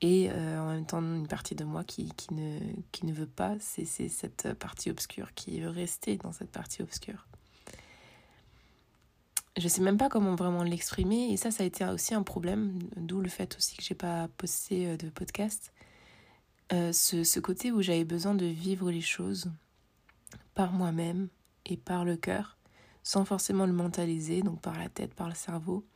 et 0.00 0.30
euh, 0.30 0.58
en 0.58 0.66
même 0.68 0.86
temps 0.86 1.00
une 1.00 1.28
partie 1.28 1.54
de 1.54 1.64
moi 1.64 1.84
qui, 1.84 2.10
qui, 2.16 2.32
ne, 2.32 2.58
qui 2.92 3.04
ne 3.04 3.12
veut 3.12 3.26
pas, 3.26 3.56
c'est 3.60 3.84
cette 3.84 4.52
partie 4.54 4.90
obscure, 4.90 5.34
qui 5.34 5.60
veut 5.60 5.70
rester 5.70 6.16
dans 6.16 6.32
cette 6.32 6.50
partie 6.50 6.82
obscure. 6.82 7.26
Je 9.56 9.68
sais 9.68 9.80
même 9.80 9.96
pas 9.96 10.10
comment 10.10 10.34
vraiment 10.34 10.62
l'exprimer 10.62 11.32
et 11.32 11.38
ça, 11.38 11.50
ça 11.50 11.62
a 11.62 11.66
été 11.66 11.84
aussi 11.86 12.14
un 12.14 12.22
problème, 12.22 12.78
d'où 12.96 13.22
le 13.22 13.28
fait 13.28 13.56
aussi 13.56 13.76
que 13.76 13.82
j'ai 13.82 13.94
pas 13.94 14.28
posté 14.36 14.86
euh, 14.86 14.96
de 14.98 15.08
podcast. 15.08 15.72
Euh, 16.72 16.92
ce, 16.92 17.40
côté 17.40 17.72
où 17.72 17.80
j'avais 17.80 18.04
besoin 18.04 18.34
de 18.34 18.44
vivre 18.44 18.90
les 18.90 19.00
choses 19.00 19.50
par 20.54 20.72
moi-même 20.72 21.28
et 21.64 21.76
par 21.76 22.04
le 22.04 22.16
cœur, 22.16 22.58
sans 23.02 23.24
forcément 23.24 23.66
le 23.66 23.72
mentaliser, 23.72 24.42
donc 24.42 24.60
par 24.60 24.78
la 24.78 24.88
tête, 24.88 25.14
par 25.14 25.28
le 25.28 25.34
cerveau, 25.34 25.86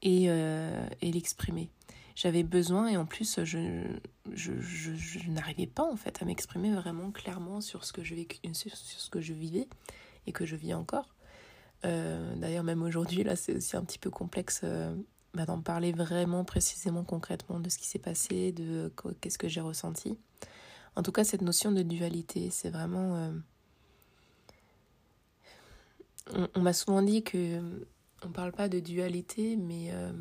et, 0.00 0.24
euh, 0.28 0.84
et 1.02 1.12
l'exprimer. 1.12 1.70
J'avais 2.16 2.42
besoin 2.42 2.88
et 2.88 2.96
en 2.96 3.06
plus 3.06 3.40
je, 3.44 3.84
je, 4.32 5.30
n'arrivais 5.30 5.66
pas 5.66 5.90
en 5.90 5.96
fait 5.96 6.20
à 6.20 6.24
m'exprimer 6.24 6.74
vraiment 6.74 7.10
clairement 7.10 7.60
sur 7.60 7.84
ce 7.84 7.92
que 7.92 8.02
je, 8.02 8.14
sur 8.52 8.76
ce 8.76 9.08
que 9.08 9.20
je 9.20 9.32
vivais 9.32 9.68
et 10.26 10.32
que 10.32 10.44
je 10.44 10.56
vis 10.56 10.74
encore. 10.74 11.14
Euh, 11.84 12.34
D'ailleurs 12.36 12.64
même 12.64 12.82
aujourd'hui 12.82 13.24
là 13.24 13.36
c'est 13.36 13.56
aussi 13.56 13.76
un 13.76 13.84
petit 13.84 13.98
peu 13.98 14.10
complexe 14.10 14.60
euh, 14.64 14.94
bah, 15.34 15.46
d'en 15.46 15.60
parler 15.60 15.92
vraiment 15.92 16.44
précisément 16.44 17.02
concrètement 17.04 17.58
de 17.58 17.68
ce 17.68 17.78
qui 17.78 17.86
s'est 17.86 17.98
passé, 17.98 18.52
de 18.52 18.92
qu'est-ce 19.20 19.38
que 19.38 19.48
j'ai 19.48 19.60
ressenti. 19.60 20.18
En 20.94 21.02
tout 21.02 21.12
cas 21.12 21.24
cette 21.24 21.42
notion 21.42 21.72
de 21.72 21.82
dualité 21.82 22.50
c'est 22.50 22.70
vraiment... 22.70 23.16
Euh, 23.16 23.30
on, 26.54 26.60
m'a 26.60 26.72
souvent 26.72 27.02
dit 27.02 27.24
que 27.24 27.60
on 28.24 28.30
parle 28.30 28.52
pas 28.52 28.68
de 28.68 28.78
dualité, 28.78 29.56
mais 29.56 29.90
euh, 29.92 30.12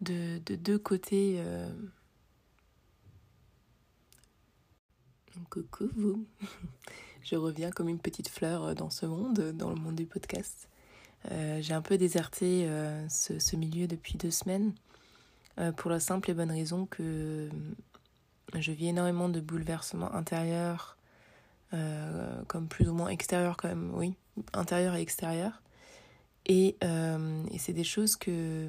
de, 0.00 0.38
de, 0.44 0.54
deux 0.56 0.78
côtés. 0.78 1.36
Euh... 1.38 1.72
Coucou 5.48 5.88
vous 5.96 6.26
Je 7.22 7.36
reviens 7.36 7.70
comme 7.70 7.88
une 7.88 8.00
petite 8.00 8.28
fleur 8.28 8.74
dans 8.74 8.90
ce 8.90 9.06
monde, 9.06 9.52
dans 9.54 9.70
le 9.70 9.76
monde 9.76 9.94
du 9.94 10.06
podcast. 10.06 10.68
Euh, 11.30 11.60
J'ai 11.62 11.72
un 11.72 11.82
peu 11.82 11.96
déserté 11.96 12.66
euh, 12.68 13.08
ce, 13.08 13.56
milieu 13.56 13.86
depuis 13.86 14.16
deux 14.16 14.32
semaines 14.32 14.74
euh, 15.58 15.70
pour 15.70 15.90
la 15.90 16.00
simple 16.00 16.30
et 16.30 16.34
bonne 16.34 16.50
raison 16.50 16.86
que 16.86 17.48
je 18.54 18.72
vis 18.72 18.88
énormément 18.88 19.28
de 19.28 19.40
bouleversements 19.40 20.12
intérieurs, 20.14 20.96
euh, 21.74 22.42
comme 22.48 22.66
plus 22.66 22.88
ou 22.88 22.94
moins 22.94 23.08
extérieurs 23.08 23.56
quand 23.56 23.68
même, 23.68 23.92
oui, 23.94 24.14
intérieur 24.52 24.96
et 24.96 25.00
extérieur. 25.00 25.62
Et, 26.46 26.76
euh, 26.82 27.44
et 27.52 27.58
c'est 27.58 27.72
des 27.72 27.84
choses 27.84 28.16
que 28.16 28.66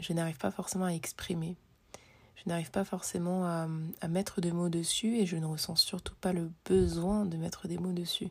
je 0.00 0.12
n'arrive 0.14 0.38
pas 0.38 0.50
forcément 0.50 0.86
à 0.86 0.92
exprimer. 0.92 1.56
Je 2.36 2.42
n'arrive 2.46 2.70
pas 2.70 2.84
forcément 2.84 3.44
à, 3.46 3.66
mettre 4.08 4.40
des 4.40 4.52
mots 4.52 4.68
dessus 4.68 5.16
et 5.16 5.26
je 5.26 5.36
ne 5.36 5.46
ressens 5.46 5.76
surtout 5.76 6.14
pas 6.20 6.32
le 6.32 6.50
besoin 6.64 7.24
de 7.24 7.36
mettre 7.36 7.66
des 7.66 7.78
mots 7.78 7.92
dessus. 7.92 8.30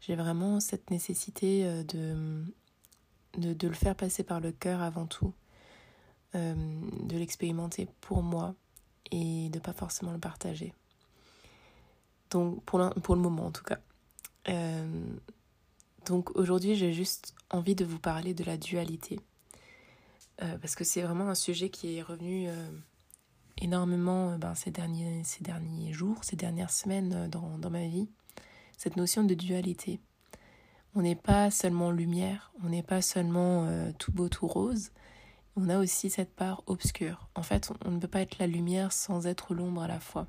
J'ai 0.00 0.16
vraiment 0.16 0.58
cette 0.60 0.90
nécessité 0.90 1.66
euh, 1.66 1.82
de, 1.84 2.44
de, 3.54 3.68
le 3.68 3.74
faire 3.74 3.94
passer 3.94 4.22
par 4.22 4.40
le 4.40 4.52
cœur 4.52 4.82
avant 4.82 5.06
tout, 5.06 5.32
euh, 6.34 6.54
de 7.02 7.16
l'expérimenter 7.16 7.88
pour 8.00 8.22
moi 8.22 8.54
et 9.10 9.48
de 9.50 9.58
pas 9.58 9.72
forcément 9.72 10.12
le 10.12 10.18
partager. 10.18 10.72
Donc 12.30 12.62
pour, 12.64 12.90
pour 13.02 13.14
le 13.14 13.20
moment 13.20 13.46
en 13.46 13.52
tout 13.52 13.64
cas. 13.64 13.78
Euh, 14.48 15.04
donc 16.06 16.36
aujourd'hui, 16.36 16.74
j'ai 16.76 16.92
juste 16.92 17.34
envie 17.50 17.74
de 17.74 17.84
vous 17.84 17.98
parler 17.98 18.32
de 18.32 18.44
la 18.44 18.56
dualité. 18.56 19.20
Parce 20.38 20.74
que 20.74 20.84
c'est 20.84 21.00
vraiment 21.00 21.30
un 21.30 21.34
sujet 21.34 21.70
qui 21.70 21.96
est 21.96 22.02
revenu 22.02 22.50
énormément 23.60 24.30
euh, 24.30 24.38
ben, 24.38 24.54
ces, 24.54 24.70
derniers, 24.70 25.22
ces 25.24 25.42
derniers 25.42 25.92
jours, 25.92 26.22
ces 26.22 26.36
dernières 26.36 26.70
semaines 26.70 27.12
euh, 27.14 27.28
dans, 27.28 27.58
dans 27.58 27.70
ma 27.70 27.86
vie. 27.86 28.08
Cette 28.76 28.96
notion 28.96 29.24
de 29.24 29.34
dualité. 29.34 30.00
On 30.94 31.02
n'est 31.02 31.16
pas 31.16 31.50
seulement 31.50 31.90
lumière, 31.90 32.52
on 32.64 32.68
n'est 32.68 32.82
pas 32.82 33.02
seulement 33.02 33.64
euh, 33.66 33.90
tout 33.98 34.12
beau, 34.12 34.28
tout 34.28 34.46
rose. 34.46 34.90
On 35.56 35.68
a 35.68 35.78
aussi 35.78 36.10
cette 36.10 36.34
part 36.34 36.62
obscure. 36.66 37.28
En 37.34 37.42
fait, 37.42 37.70
on, 37.84 37.90
ne 37.90 37.98
peut 37.98 38.08
pas 38.08 38.20
être 38.20 38.38
la 38.38 38.46
lumière 38.46 38.92
sans 38.92 39.26
être 39.26 39.54
l'ombre 39.54 39.82
à 39.82 39.88
la 39.88 40.00
fois. 40.00 40.26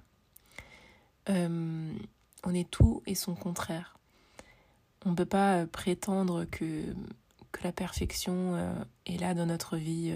On 1.29 2.53
est 2.53 2.69
tout 2.69 3.03
et 3.05 3.15
son 3.15 3.35
contraire 3.35 3.97
on 5.05 5.11
ne 5.11 5.15
peut 5.15 5.25
pas 5.25 5.65
prétendre 5.67 6.45
que, 6.45 6.83
que 7.51 7.63
la 7.63 7.71
perfection 7.71 8.75
est 9.05 9.17
là 9.17 9.33
dans 9.33 9.45
notre 9.45 9.77
vie, 9.77 10.13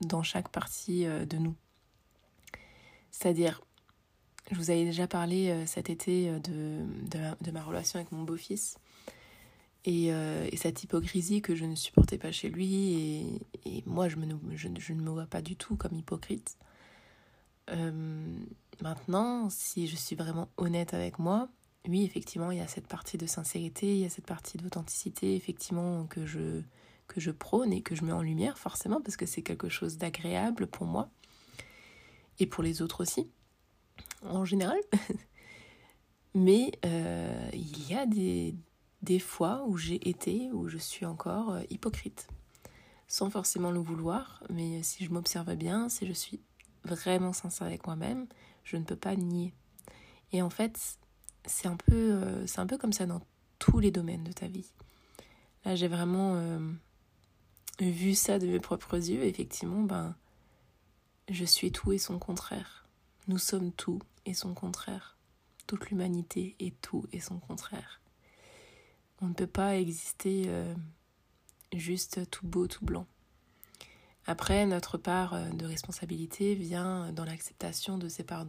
dans 0.00 0.22
chaque 0.22 0.48
partie 0.48 1.04
de 1.04 1.36
nous. 1.36 1.54
C'est-à-dire, 3.10 3.60
je 4.50 4.56
vous 4.56 4.70
avais 4.70 4.84
déjà 4.84 5.06
parlé 5.06 5.50
euh, 5.50 5.66
cet 5.66 5.90
été 5.90 6.30
de, 6.40 6.84
de, 7.10 7.44
de, 7.44 7.50
ma 7.50 7.62
relation 7.62 7.98
avec 7.98 8.12
mon 8.12 8.22
beau-fils 8.22 8.76
et, 9.84 10.12
euh, 10.12 10.48
et, 10.50 10.56
cette 10.56 10.82
hypocrisie 10.82 11.40
que 11.40 11.54
je 11.54 11.64
ne 11.64 11.74
supportais 11.74 12.18
pas 12.18 12.32
chez 12.32 12.48
lui 12.48 12.92
et, 12.92 13.40
et 13.64 13.82
moi 13.86 14.08
je, 14.08 14.16
me, 14.16 14.26
je, 14.54 14.68
ne 14.68 15.00
me 15.00 15.10
vois 15.10 15.26
pas 15.26 15.42
du 15.42 15.56
tout 15.56 15.76
comme 15.76 15.94
hypocrite. 15.94 16.56
Euh, 17.70 18.36
maintenant, 18.82 19.48
si 19.50 19.86
je 19.86 19.96
suis 19.96 20.16
vraiment 20.16 20.48
honnête 20.56 20.94
avec 20.94 21.18
moi, 21.18 21.48
oui, 21.88 22.04
effectivement, 22.04 22.50
il 22.50 22.58
y 22.58 22.60
a 22.62 22.68
cette 22.68 22.88
partie 22.88 23.16
de 23.16 23.26
sincérité, 23.26 23.94
il 23.94 24.00
y 24.00 24.04
a 24.04 24.10
cette 24.10 24.26
partie 24.26 24.58
d'authenticité, 24.58 25.34
effectivement, 25.34 26.04
que 26.06 26.26
je, 26.26 26.60
que 27.06 27.20
je 27.20 27.30
prône 27.30 27.72
et 27.72 27.80
que 27.80 27.94
je 27.94 28.04
mets 28.04 28.12
en 28.12 28.20
lumière, 28.20 28.58
forcément, 28.58 29.00
parce 29.00 29.16
que 29.16 29.24
c'est 29.24 29.42
quelque 29.42 29.70
chose 29.70 29.96
d'agréable 29.96 30.66
pour 30.66 30.86
moi 30.86 31.08
et 32.40 32.46
pour 32.46 32.64
les 32.64 32.82
autres 32.82 33.02
aussi, 33.02 33.28
en 34.22 34.44
général. 34.44 34.80
Mais 36.34 36.72
euh, 36.84 37.50
il 37.52 37.88
y 37.88 37.94
a 37.94 38.06
des, 38.06 38.54
des 39.02 39.18
fois 39.18 39.64
où 39.66 39.76
j'ai 39.76 40.08
été, 40.08 40.50
où 40.52 40.68
je 40.68 40.78
suis 40.78 41.04
encore 41.04 41.50
euh, 41.50 41.62
hypocrite, 41.70 42.28
sans 43.08 43.30
forcément 43.30 43.72
le 43.72 43.80
vouloir, 43.80 44.44
mais 44.48 44.84
si 44.84 45.04
je 45.04 45.10
m'observe 45.10 45.56
bien, 45.56 45.88
si 45.88 46.06
je 46.06 46.12
suis 46.12 46.40
vraiment 46.84 47.32
sincère 47.32 47.66
avec 47.66 47.84
moi-même, 47.84 48.28
je 48.62 48.76
ne 48.76 48.84
peux 48.84 48.94
pas 48.94 49.16
nier. 49.16 49.52
Et 50.32 50.40
en 50.40 50.50
fait, 50.50 50.78
c'est 51.44 51.66
un 51.66 51.74
peu 51.74 52.20
euh, 52.22 52.46
un 52.56 52.66
peu 52.66 52.78
comme 52.78 52.92
ça 52.92 53.06
dans 53.06 53.20
tous 53.58 53.80
les 53.80 53.90
domaines 53.90 54.22
de 54.22 54.32
ta 54.32 54.46
vie. 54.46 54.72
Là, 55.64 55.74
j'ai 55.74 55.88
vraiment 55.88 56.40
vu 57.80 58.14
ça 58.14 58.38
de 58.38 58.46
mes 58.46 58.60
propres 58.60 58.94
yeux. 58.94 59.24
Effectivement, 59.24 59.82
ben, 59.82 60.14
je 61.30 61.44
suis 61.44 61.70
tout 61.70 61.92
et 61.92 61.98
son 61.98 62.18
contraire. 62.18 62.84
Nous 63.28 63.38
sommes 63.38 63.70
tout 63.72 64.00
et 64.26 64.34
son 64.34 64.52
contraire. 64.52 65.16
Toute 65.66 65.88
l'humanité 65.88 66.56
est 66.58 66.78
tout 66.80 67.06
et 67.12 67.20
son 67.20 67.38
contraire. 67.38 68.00
On 69.22 69.28
ne 69.28 69.34
peut 69.34 69.46
pas 69.46 69.76
exister 69.76 70.46
euh, 70.48 70.74
juste 71.72 72.28
tout 72.30 72.46
beau, 72.46 72.66
tout 72.66 72.84
blanc. 72.84 73.06
Après, 74.26 74.66
notre 74.66 74.98
part 74.98 75.34
euh, 75.34 75.48
de 75.50 75.66
responsabilité 75.66 76.56
vient 76.56 77.12
dans 77.12 77.24
l'acceptation 77.24 77.96
de 77.96 78.08
ces 78.08 78.24
parts. 78.24 78.46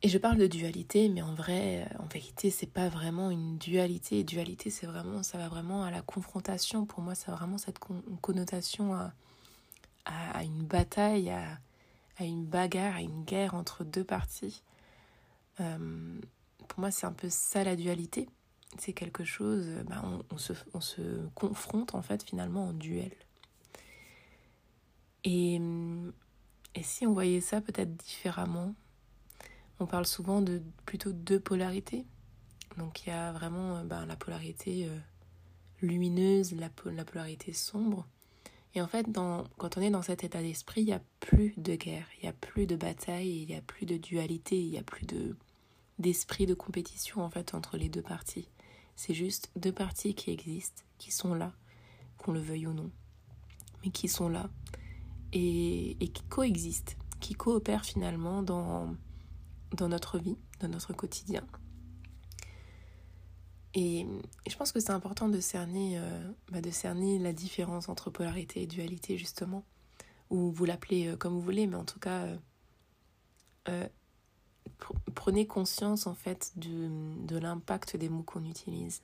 Et 0.00 0.08
je 0.08 0.18
parle 0.18 0.38
de 0.38 0.46
dualité, 0.46 1.10
mais 1.10 1.22
en 1.22 1.34
vrai, 1.34 1.86
en 1.98 2.06
vérité, 2.06 2.50
c'est 2.50 2.66
pas 2.66 2.88
vraiment 2.88 3.30
une 3.30 3.58
dualité. 3.58 4.24
Dualité, 4.24 4.70
c'est 4.70 4.86
vraiment, 4.86 5.22
ça 5.22 5.36
va 5.36 5.48
vraiment 5.48 5.84
à 5.84 5.90
la 5.90 6.00
confrontation. 6.00 6.86
Pour 6.86 7.02
moi, 7.02 7.14
ça 7.14 7.32
a 7.32 7.36
vraiment 7.36 7.58
cette 7.58 7.78
con 7.78 8.02
connotation 8.20 8.94
à, 8.94 9.12
à, 10.04 10.42
une 10.44 10.64
bataille, 10.64 11.30
à, 11.30 11.58
une 12.20 12.44
bagarre, 12.44 12.96
à 12.96 13.00
une 13.00 13.24
guerre 13.24 13.54
entre 13.54 13.84
deux 13.84 14.04
parties. 14.04 14.62
Euh, 15.60 16.18
pour 16.68 16.80
moi, 16.80 16.90
c'est 16.90 17.06
un 17.06 17.12
peu 17.12 17.28
ça 17.28 17.64
la 17.64 17.76
dualité. 17.76 18.28
C'est 18.78 18.92
quelque 18.92 19.24
chose, 19.24 19.66
bah, 19.86 20.02
on, 20.30 20.38
se, 20.38 20.54
on 20.72 20.80
se 20.80 21.26
confronte 21.34 21.94
en 21.94 22.02
fait 22.02 22.22
finalement 22.22 22.68
en 22.68 22.72
duel. 22.72 23.12
Et, 25.24 25.60
et 26.74 26.82
si 26.82 27.06
on 27.06 27.12
voyait 27.12 27.40
ça 27.40 27.60
peut-être 27.60 27.94
différemment, 27.96 28.74
on 29.78 29.86
parle 29.86 30.06
souvent 30.06 30.40
de 30.40 30.62
plutôt 30.86 31.12
deux 31.12 31.40
polarités. 31.40 32.06
Donc 32.78 33.04
il 33.04 33.10
y 33.10 33.12
a 33.12 33.32
vraiment 33.32 33.84
ben, 33.84 34.06
la 34.06 34.16
polarité 34.16 34.88
euh, 34.88 34.98
lumineuse, 35.80 36.54
la, 36.54 36.70
polarité 37.04 37.52
sombre. 37.52 38.06
Et 38.74 38.80
en 38.80 38.86
fait, 38.86 39.06
quand 39.12 39.76
on 39.76 39.80
est 39.80 39.90
dans 39.90 40.02
cet 40.02 40.24
état 40.24 40.40
d'esprit, 40.40 40.82
il 40.82 40.86
n'y 40.86 40.92
a 40.92 41.02
plus 41.20 41.52
de 41.58 41.74
guerre, 41.74 42.06
il 42.18 42.22
n'y 42.22 42.28
a 42.28 42.32
plus 42.32 42.66
de 42.66 42.76
bataille, 42.76 43.42
il 43.42 43.46
n'y 43.46 43.54
a 43.54 43.60
plus 43.60 43.84
de 43.84 43.96
dualité, 43.96 44.58
il 44.58 44.70
n'y 44.70 44.78
a 44.78 44.82
plus 44.82 45.06
de 45.06 45.36
d'esprit 45.98 46.46
de 46.46 46.54
compétition 46.54 47.22
en 47.22 47.30
fait 47.30 47.54
entre 47.54 47.76
les 47.76 47.88
deux 47.88 48.02
parties. 48.02 48.48
C'est 48.96 49.14
juste 49.14 49.50
deux 49.56 49.72
parties 49.72 50.14
qui 50.14 50.30
existent, 50.30 50.82
qui 50.98 51.12
sont 51.12 51.34
là, 51.34 51.52
qu'on 52.18 52.32
le 52.32 52.40
veuille 52.40 52.66
ou 52.66 52.72
non, 52.72 52.90
mais 53.84 53.90
qui 53.90 54.08
sont 54.08 54.28
là 54.28 54.50
et, 55.32 55.96
et 56.02 56.08
qui 56.08 56.22
coexistent, 56.24 56.96
qui 57.20 57.34
coopèrent 57.34 57.84
finalement 57.84 58.42
dans 58.42 58.96
dans 59.72 59.88
notre 59.88 60.18
vie, 60.18 60.36
dans 60.60 60.68
notre 60.68 60.92
quotidien. 60.92 61.46
Et, 63.74 64.06
je 64.48 64.56
pense 64.56 64.72
que 64.72 64.80
c'est 64.80 64.90
important 64.92 65.28
de 65.28 65.40
cerner, 65.40 65.98
euh, 65.98 66.32
bah 66.50 66.60
de 66.60 66.70
cerner 66.70 67.18
la 67.18 67.32
différence 67.32 67.88
entre 67.88 68.10
polarité 68.10 68.62
et 68.62 68.66
dualité, 68.66 69.16
justement. 69.16 69.64
Ou 70.30 70.50
vous 70.50 70.64
l'appelez 70.64 71.08
euh, 71.08 71.16
comme 71.16 71.34
vous 71.34 71.40
voulez, 71.40 71.66
mais 71.66 71.76
en 71.76 71.84
tout 71.84 71.98
cas, 71.98 72.26
euh, 73.68 73.88
prenez 75.14 75.46
conscience, 75.46 76.06
en 76.06 76.14
fait, 76.14 76.52
de, 76.56 77.38
l'impact 77.38 77.96
des 77.96 78.08
mots 78.08 78.22
qu'on 78.22 78.44
utilise. 78.44 79.02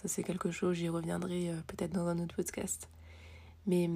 Ça, 0.00 0.08
c'est 0.08 0.22
quelque 0.22 0.50
chose, 0.50 0.76
j'y 0.76 0.88
reviendrai 0.88 1.52
peut-être 1.66 1.92
dans 1.92 2.06
un 2.06 2.18
autre 2.18 2.36
podcast. 2.36 2.88
Mais 3.66 3.90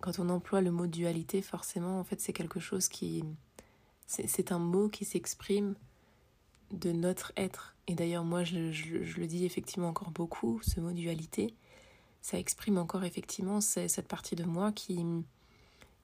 quand 0.00 0.18
on 0.18 0.28
emploie 0.28 0.60
le 0.60 0.70
mot 0.70 0.86
dualité, 0.86 1.42
forcément, 1.42 1.98
en 1.98 2.04
fait, 2.04 2.20
c'est 2.20 2.32
quelque 2.32 2.60
chose 2.60 2.88
qui. 2.88 3.24
C'est 4.06 4.50
un 4.50 4.58
mot 4.58 4.88
qui 4.88 5.04
s'exprime 5.04 5.76
de 6.70 6.92
notre 6.92 7.32
être. 7.36 7.74
Et 7.86 7.94
d'ailleurs, 7.94 8.24
moi, 8.24 8.44
je, 8.44 8.70
je, 8.72 9.18
le 9.18 9.26
dis 9.26 9.44
effectivement 9.44 9.88
encore 9.88 10.10
beaucoup, 10.10 10.60
ce 10.62 10.80
mot 10.80 10.92
dualité. 10.92 11.54
Ça 12.22 12.38
exprime 12.38 12.78
encore 12.78 13.04
effectivement 13.04 13.60
cette 13.60 14.06
partie 14.06 14.36
de 14.36 14.44
moi 14.44 14.72
qui, 14.72 15.04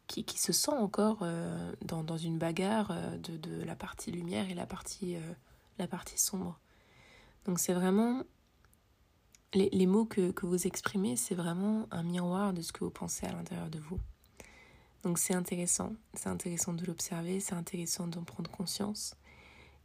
qui, 0.07 0.25
qui 0.25 0.39
se 0.39 0.53
sent 0.53 0.73
encore 0.73 1.19
euh, 1.23 1.73
dans, 1.83 2.03
dans, 2.03 2.17
une 2.17 2.39
bagarre 2.39 2.91
euh, 2.91 3.19
de, 3.19 3.37
de, 3.37 3.63
la 3.63 3.77
partie 3.77 4.11
lumière 4.11 4.51
et 4.51 4.55
la 4.55 4.67
partie, 4.67 5.17
euh, 5.17 5.33
la 5.79 5.87
partie 5.87 6.19
sombre. 6.19 6.59
Donc 7.45 7.59
c'est 7.59 7.75
vraiment 7.75 8.23
les, 9.53 9.69
les 9.71 9.87
mots 9.87 10.07
que, 10.07 10.31
que, 10.31 10.47
vous 10.47 10.67
exprimez, 10.67 11.17
c'est 11.17 11.35
vraiment 11.35 11.87
un 11.91 12.03
miroir 12.03 12.53
de 12.53 12.63
ce 12.63 12.73
que 12.73 12.83
vous 12.83 12.91
pensez 12.91 13.27
à 13.27 13.33
l'intérieur 13.33 13.69
de 13.69 13.79
vous. 13.79 14.01
Donc 15.03 15.19
c'est 15.19 15.35
intéressant, 15.35 15.93
c'est 16.15 16.29
intéressant 16.29 16.73
de 16.73 16.85
l'observer, 16.85 17.39
c'est 17.41 17.55
intéressant 17.55 18.07
d'en 18.07 18.25
prendre 18.25 18.51
conscience 18.51 19.15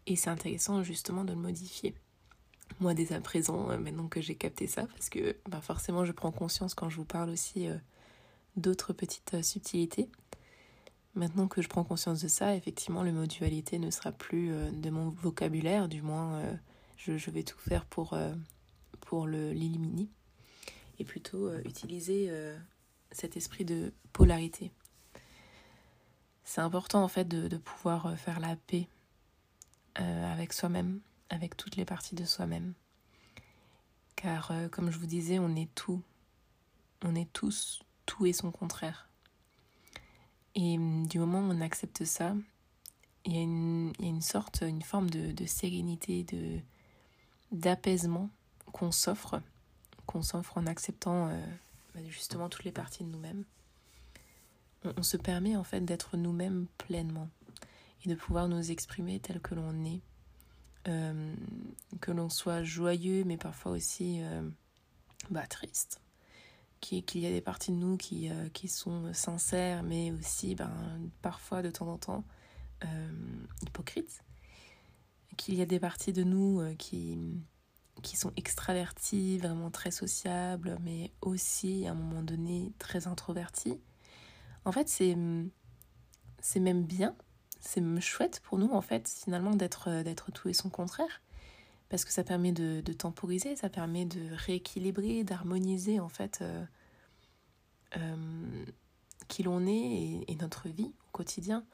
et 0.07 0.15
c'est 0.15 0.29
intéressant 0.29 0.83
justement 0.83 1.23
de 1.23 1.33
le 1.33 1.39
modifier. 1.39 1.93
Moi 2.79 2.93
dès 2.93 3.13
à 3.13 3.21
présent, 3.21 3.69
euh, 3.69 3.77
maintenant 3.77 4.07
que 4.07 4.21
j'ai 4.21 4.35
capté 4.35 4.67
ça, 4.67 4.85
parce 4.87 5.09
que 5.09 5.35
bah 5.49 5.61
forcément 5.61 6.05
je 6.05 6.11
prends 6.11 6.31
conscience 6.31 6.73
quand 6.73 6.89
je 6.89 6.97
vous 6.97 7.05
parle 7.05 7.29
aussi 7.29 7.67
euh, 7.67 7.77
d'autres 8.55 8.93
petites 8.93 9.33
euh, 9.33 9.41
subtilités. 9.41 10.09
Maintenant 11.13 11.47
que 11.47 11.61
je 11.61 11.67
prends 11.67 11.83
conscience 11.83 12.21
de 12.21 12.27
ça, 12.29 12.55
effectivement, 12.55 13.03
le 13.03 13.11
mot 13.11 13.25
dualité 13.25 13.79
ne 13.79 13.91
sera 13.91 14.13
plus 14.13 14.49
de 14.71 14.89
mon 14.89 15.09
vocabulaire, 15.09 15.89
du 15.89 16.01
moins 16.01 16.41
je, 16.95 17.17
je, 17.17 17.31
vais 17.31 17.43
tout 17.43 17.59
faire 17.59 17.83
pour 17.83 18.17
pour 19.01 19.27
l'éliminer 19.27 20.07
et 20.99 21.03
plutôt 21.03 21.53
utiliser 21.65 22.31
cet 23.11 23.35
esprit 23.35 23.65
de 23.65 23.91
polarité. 24.13 24.71
C'est 26.45 26.61
important 26.61 27.03
en 27.03 27.09
fait 27.09 27.27
de, 27.27 27.57
pouvoir 27.57 28.17
faire 28.17 28.39
la 28.39 28.55
paix 28.55 28.87
avec 29.95 30.53
soi-même, 30.53 30.99
avec 31.29 31.57
toutes 31.57 31.75
les 31.75 31.85
parties 31.85 32.15
de 32.15 32.25
soi-même. 32.25 32.73
Car 34.15 34.53
comme 34.71 34.91
je 34.91 34.97
vous 34.97 35.07
disais, 35.07 35.39
on 35.39 35.55
est 35.55 35.73
tout. 35.75 36.01
On 37.03 37.15
est 37.15 37.31
tous 37.33 37.81
tout 38.05 38.25
et 38.25 38.33
son 38.33 38.51
contraire. 38.51 39.09
Et 40.55 40.77
hum, 40.77 41.07
du 41.07 41.19
moment 41.19 41.39
où 41.39 41.51
on 41.51 41.61
accepte 41.61 42.03
ça, 42.03 42.35
il 43.25 43.35
y 43.35 43.37
a 43.37 43.41
une, 43.41 44.21
sorte, 44.21 44.63
une 44.67 44.81
forme 44.81 45.09
de, 45.09 45.31
de 45.31 45.45
sérénité, 45.45 46.23
de 46.23 46.59
d'apaisement 47.51 48.29
qu'on 48.71 48.91
s'offre, 48.91 49.41
qu'on 50.05 50.21
s'offre 50.21 50.57
en 50.57 50.65
acceptant 50.67 51.27
euh, 51.27 51.45
bah, 51.93 51.99
justement 52.07 52.47
toutes 52.47 52.63
les 52.63 52.71
parties 52.71 53.03
de 53.03 53.09
nous-mêmes. 53.09 53.43
On, 54.97 55.03
se 55.03 55.17
permet 55.17 55.55
en 55.55 55.63
fait 55.63 55.81
d'être 55.81 56.17
nous-mêmes 56.17 56.65
pleinement 56.77 57.29
et 58.03 58.09
de 58.09 58.15
pouvoir 58.15 58.47
nous 58.47 58.71
exprimer 58.71 59.19
tel 59.19 59.39
que 59.41 59.55
l'on 59.55 59.83
est, 59.85 60.01
euh, 60.87 61.35
que 61.99 62.11
l'on 62.11 62.29
soit 62.29 62.63
joyeux 62.63 63.23
mais 63.25 63.37
parfois 63.37 63.71
aussi 63.71 64.21
euh, 64.21 64.49
bah, 65.29 65.45
triste, 65.47 66.01
qu'il 66.79 67.19
y 67.19 67.27
a 67.27 67.31
des 67.31 67.41
parties 67.41 67.71
de 67.71 67.77
nous 67.77 67.97
qui, 67.97 68.29
qui 68.53 68.67
sont 68.67 69.13
sincères 69.13 69.83
mais 69.83 70.11
aussi 70.11 70.55
ben, 70.55 70.71
parfois 71.21 71.61
de 71.61 71.69
temps 71.69 71.87
en 71.87 71.97
temps 71.97 72.23
hypocrites, 73.61 74.23
qu'il 75.37 75.53
y 75.53 75.61
a 75.61 75.67
des 75.67 75.79
parties 75.79 76.13
de 76.13 76.23
nous 76.23 76.75
qui 76.79 77.19
qui 78.01 78.17
sont 78.17 78.31
extravertis, 78.35 79.37
vraiment 79.37 79.69
très 79.71 79.91
sociables, 79.91 80.77
mais 80.81 81.11
aussi 81.21 81.85
à 81.87 81.91
un 81.91 81.95
moment 81.95 82.21
donné 82.21 82.73
très 82.79 83.07
introvertis. 83.07 83.79
En 84.65 84.71
fait, 84.71 84.87
c'est 84.87 85.15
même 86.59 86.83
bien, 86.83 87.15
c'est 87.61 88.01
chouette 88.01 88.41
pour 88.43 88.57
nous 88.57 88.71
en 88.71 88.81
fait 88.81 89.07
finalement 89.07 89.55
d'être 89.55 90.03
d'être 90.03 90.31
tout 90.31 90.49
et 90.49 90.53
son 90.53 90.69
contraire 90.69 91.21
parce 91.91 92.05
que 92.05 92.13
ça 92.13 92.23
permet 92.23 92.53
de, 92.53 92.93
temporiser, 92.93 93.57
ça 93.57 93.69
permet 93.69 94.05
de 94.05 94.33
rééquilibrer, 94.33 95.25
d'harmoniser 95.25 95.99
en 95.99 96.07
fait 96.07 96.39
euh, 96.41 96.63
euh, 97.97 98.65
qui 99.27 99.43
l'on 99.43 99.67
est 99.67 100.23
et, 100.25 100.37
notre 100.39 100.69
vie 100.69 100.93
au 101.07 101.11
quotidien. 101.11 101.65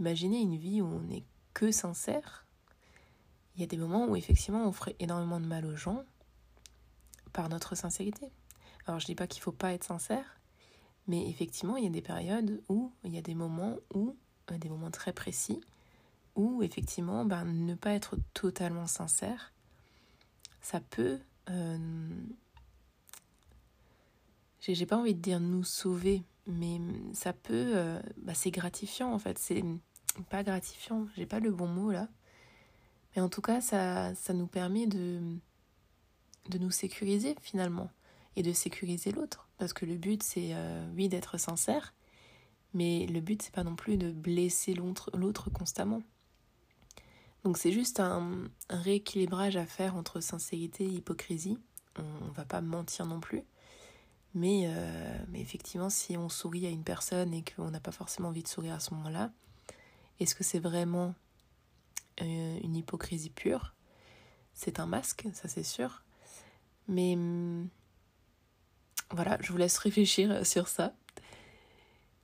Imaginez 0.00 0.40
une 0.40 0.56
vie 0.56 0.80
où 0.80 0.86
on 0.86 1.02
n'est 1.02 1.22
que 1.54 1.70
sincère, 1.70 2.44
il 3.54 3.60
y 3.60 3.64
a 3.64 3.68
des 3.68 3.76
moments 3.76 4.08
où 4.08 4.16
effectivement 4.16 4.66
on 4.66 4.72
ferait 4.72 4.96
énormément 4.98 5.38
de 5.38 5.46
mal 5.46 5.64
aux 5.64 5.76
gens 5.76 6.02
par 7.32 7.48
notre 7.48 7.76
sincérité. 7.76 8.32
Alors 8.86 8.98
je 8.98 9.06
dis 9.06 9.14
pas 9.14 9.28
qu'il 9.28 9.42
faut 9.42 9.52
pas 9.52 9.72
être 9.72 9.84
sincère, 9.84 10.40
mais 11.06 11.28
effectivement 11.28 11.76
il 11.76 11.84
y 11.84 11.86
a 11.86 11.90
des 11.90 12.02
périodes 12.02 12.60
où 12.68 12.90
il 13.04 13.14
y 13.14 13.18
a 13.18 13.22
des 13.22 13.36
moments 13.36 13.76
où, 13.94 14.08
euh, 14.08 14.12
des 14.58 14.68
moments 14.68 14.90
très 14.90 15.12
précis, 15.12 15.60
où 16.34 16.62
effectivement 16.62 17.24
ben, 17.24 17.44
ne 17.44 17.74
pas 17.74 17.92
être 17.92 18.16
totalement 18.34 18.86
sincère, 18.86 19.52
ça 20.60 20.80
peut... 20.80 21.18
Euh, 21.50 22.08
j'ai 24.60 24.86
pas 24.86 24.96
envie 24.96 25.14
de 25.14 25.20
dire 25.20 25.40
nous 25.40 25.64
sauver, 25.64 26.22
mais 26.46 26.80
ça 27.12 27.32
peut... 27.32 27.72
Euh, 27.74 28.00
bah, 28.18 28.34
c'est 28.34 28.50
gratifiant 28.50 29.12
en 29.12 29.18
fait, 29.18 29.38
c'est 29.38 29.64
pas 30.30 30.42
gratifiant, 30.42 31.06
j'ai 31.16 31.26
pas 31.26 31.40
le 31.40 31.50
bon 31.50 31.66
mot 31.66 31.90
là, 31.90 32.08
mais 33.14 33.22
en 33.22 33.28
tout 33.28 33.42
cas, 33.42 33.60
ça, 33.60 34.14
ça 34.14 34.32
nous 34.32 34.46
permet 34.46 34.86
de, 34.86 35.20
de 36.48 36.58
nous 36.58 36.70
sécuriser 36.70 37.36
finalement 37.42 37.90
et 38.36 38.42
de 38.42 38.52
sécuriser 38.52 39.12
l'autre. 39.12 39.48
Parce 39.58 39.72
que 39.72 39.84
le 39.84 39.96
but, 39.96 40.22
c'est 40.22 40.50
euh, 40.52 40.86
oui 40.96 41.08
d'être 41.08 41.38
sincère, 41.38 41.94
mais 42.74 43.06
le 43.06 43.20
but, 43.20 43.42
c'est 43.42 43.54
pas 43.54 43.64
non 43.64 43.76
plus 43.76 43.96
de 43.96 44.10
blesser 44.10 44.74
l'autre 44.74 45.50
constamment. 45.50 46.02
Donc 47.44 47.58
c'est 47.58 47.72
juste 47.72 48.00
un, 48.00 48.48
rééquilibrage 48.70 49.56
à 49.56 49.66
faire 49.66 49.96
entre 49.96 50.20
sincérité 50.20 50.84
et 50.84 50.88
hypocrisie. 50.88 51.58
On, 51.98 52.26
ne 52.26 52.32
va 52.32 52.44
pas 52.44 52.60
mentir 52.60 53.06
non 53.06 53.20
plus. 53.20 53.42
Mais, 54.34 54.62
euh, 54.66 55.18
mais 55.28 55.40
effectivement, 55.40 55.90
si 55.90 56.16
on 56.16 56.28
sourit 56.28 56.66
à 56.66 56.70
une 56.70 56.84
personne 56.84 57.34
et 57.34 57.44
qu'on 57.44 57.70
n'a 57.70 57.80
pas 57.80 57.92
forcément 57.92 58.28
envie 58.28 58.42
de 58.42 58.48
sourire 58.48 58.74
à 58.74 58.80
ce 58.80 58.94
moment-là, 58.94 59.30
est-ce 60.20 60.34
que 60.34 60.44
c'est 60.44 60.60
vraiment 60.60 61.14
euh, 62.22 62.58
une 62.62 62.76
hypocrisie 62.76 63.30
pure? 63.30 63.74
C'est 64.54 64.80
un 64.80 64.86
masque, 64.86 65.26
ça 65.34 65.48
c'est 65.48 65.64
sûr. 65.64 66.02
Mais 66.88 67.14
hum, 67.14 67.68
voilà, 69.10 69.36
je 69.40 69.52
vous 69.52 69.58
laisse 69.58 69.76
réfléchir 69.78 70.46
sur 70.46 70.68
ça. 70.68 70.94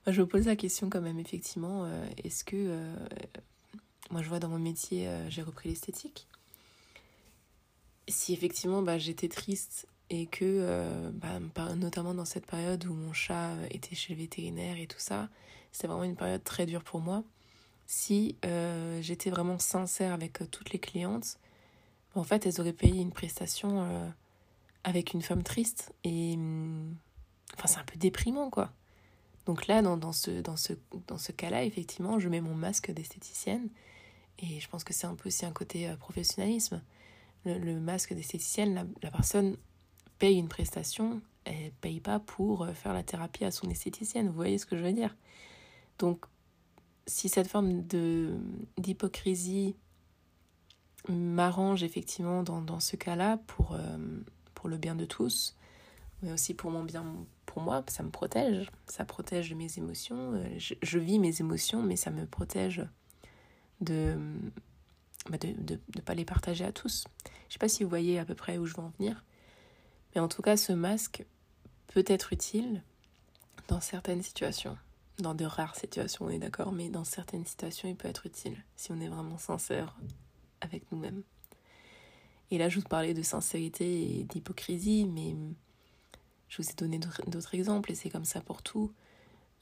Je 0.07 0.21
me 0.21 0.27
pose 0.27 0.45
la 0.45 0.55
question 0.55 0.89
quand 0.89 1.01
même, 1.01 1.19
effectivement, 1.19 1.85
euh, 1.85 2.07
est-ce 2.23 2.43
que... 2.43 2.55
Euh, 2.55 2.95
moi, 4.11 4.23
je 4.23 4.29
vois 4.29 4.39
dans 4.39 4.49
mon 4.49 4.57
métier, 4.57 5.07
j'ai 5.29 5.43
repris 5.43 5.69
l'esthétique. 5.69 6.27
Si 8.07 8.33
effectivement, 8.33 8.81
bah, 8.81 8.97
j'étais 8.97 9.27
triste 9.27 9.87
et 10.09 10.25
que, 10.25 11.11
bah, 11.11 11.39
notamment 11.75 12.15
dans 12.15 12.25
cette 12.25 12.47
période 12.47 12.83
où 12.87 12.93
mon 12.95 13.13
chat 13.13 13.53
était 13.69 13.93
chez 13.93 14.15
le 14.15 14.19
vétérinaire 14.19 14.79
et 14.79 14.87
tout 14.87 14.97
ça, 14.97 15.29
c'était 15.71 15.85
vraiment 15.85 16.05
une 16.05 16.15
période 16.15 16.43
très 16.43 16.65
dure 16.65 16.83
pour 16.83 17.01
moi 17.01 17.23
si 17.89 18.35
euh, 18.45 19.01
j'étais 19.01 19.31
vraiment 19.31 19.57
sincère 19.57 20.13
avec 20.13 20.43
euh, 20.43 20.45
toutes 20.45 20.71
les 20.71 20.77
clientes, 20.77 21.39
en 22.13 22.23
fait, 22.23 22.45
elles 22.45 22.61
auraient 22.61 22.71
payé 22.71 23.01
une 23.01 23.11
prestation 23.11 23.81
euh, 23.81 24.07
avec 24.83 25.13
une 25.13 25.23
femme 25.23 25.41
triste. 25.41 25.91
Et 26.03 26.35
hum, 26.35 26.95
enfin, 27.55 27.67
c'est 27.67 27.79
un 27.79 27.83
peu 27.83 27.97
déprimant, 27.97 28.51
quoi. 28.51 28.71
Donc 29.49 29.65
là, 29.65 29.81
dans, 29.81 30.11
ce, 30.11 30.41
dans 30.41 30.55
ce, 30.55 30.73
dans 31.07 31.17
ce 31.17 31.31
cas-là, 31.31 31.63
effectivement, 31.63 32.19
je 32.19 32.29
mets 32.29 32.39
mon 32.39 32.53
masque 32.53 32.91
d'esthéticienne. 32.91 33.67
Et 34.37 34.59
je 34.59 34.69
pense 34.69 34.83
que 34.83 34.93
c'est 34.93 35.07
un 35.07 35.15
peu 35.15 35.29
aussi 35.29 35.43
un 35.43 35.51
côté 35.51 35.91
professionnalisme. 35.97 36.83
Le, 37.45 37.79
masque 37.79 38.13
d'esthéticienne, 38.13 38.87
la, 39.01 39.09
personne 39.09 39.57
paye 40.19 40.37
une 40.37 40.49
prestation, 40.49 41.19
elle 41.45 41.71
paye 41.81 41.99
pas 41.99 42.19
pour 42.19 42.67
faire 42.75 42.93
la 42.93 43.01
thérapie 43.01 43.43
à 43.43 43.49
son 43.49 43.71
esthéticienne. 43.71 44.27
Vous 44.27 44.35
voyez 44.35 44.59
ce 44.59 44.67
que 44.67 44.77
je 44.77 44.83
veux 44.83 44.93
dire? 44.93 45.17
Donc, 45.97 46.27
si 47.07 47.27
cette 47.27 47.47
forme 47.47 47.81
d'hypocrisie 48.77 49.75
m'arrange 51.07 51.81
effectivement 51.81 52.43
dans, 52.43 52.61
dans 52.61 52.79
ce 52.79 52.97
cas-là 52.97 53.37
pour, 53.47 53.73
euh, 53.73 53.97
pour 54.53 54.69
le 54.69 54.77
bien 54.77 54.93
de 54.93 55.05
tous, 55.05 55.55
mais 56.21 56.31
aussi 56.31 56.53
pour 56.53 56.69
mon 56.69 56.83
bien 56.83 57.03
moi, 57.59 57.83
ça 57.87 58.03
me 58.03 58.09
protège, 58.09 58.69
ça 58.87 59.05
protège 59.05 59.53
mes 59.53 59.77
émotions, 59.77 60.33
euh, 60.33 60.57
je, 60.57 60.99
vis 60.99 61.19
mes 61.19 61.39
émotions, 61.39 61.81
mais 61.81 61.95
ça 61.95 62.11
me 62.11 62.25
protège 62.25 62.85
de 63.81 64.17
bah 65.29 65.37
de 65.37 65.47
ne 65.47 65.53
de, 65.53 65.79
de 65.95 66.01
pas 66.01 66.15
les 66.15 66.25
partager 66.25 66.65
à 66.65 66.71
tous. 66.71 67.05
Je 67.47 67.53
sais 67.53 67.59
pas 67.59 67.69
si 67.69 67.83
vous 67.83 67.89
voyez 67.89 68.19
à 68.19 68.25
peu 68.25 68.35
près 68.35 68.57
où 68.57 68.65
je 68.65 68.75
veux 68.75 68.83
en 68.83 68.91
venir, 68.97 69.23
mais 70.13 70.21
en 70.21 70.27
tout 70.27 70.41
cas, 70.41 70.57
ce 70.57 70.73
masque 70.73 71.25
peut 71.87 72.05
être 72.07 72.33
utile 72.33 72.83
dans 73.67 73.81
certaines 73.81 74.23
situations 74.23 74.77
dans 75.21 75.35
de 75.35 75.45
rares 75.45 75.75
situations, 75.75 76.25
on 76.25 76.29
est 76.29 76.39
d'accord, 76.39 76.71
mais 76.71 76.89
dans 76.89 77.03
certaines 77.03 77.45
situations, 77.45 77.89
il 77.89 77.95
peut 77.95 78.07
être 78.07 78.25
utile 78.25 78.63
si 78.75 78.91
on 78.91 78.99
est 78.99 79.07
vraiment 79.07 79.37
sincère 79.37 79.97
avec 80.61 80.91
nous-mêmes. 80.91 81.23
Et 82.51 82.57
là, 82.57 82.69
je 82.69 82.79
vous 82.79 82.87
parlais 82.87 83.13
de 83.13 83.21
sincérité 83.21 84.19
et 84.19 84.23
d'hypocrisie, 84.23 85.05
mais 85.05 85.35
je 86.49 86.61
vous 86.61 86.69
ai 86.69 86.73
donné 86.73 86.99
d'autres 86.99 87.53
exemples 87.55 87.91
et 87.91 87.95
c'est 87.95 88.09
comme 88.09 88.25
ça 88.25 88.41
pour 88.41 88.61
tout. 88.61 88.91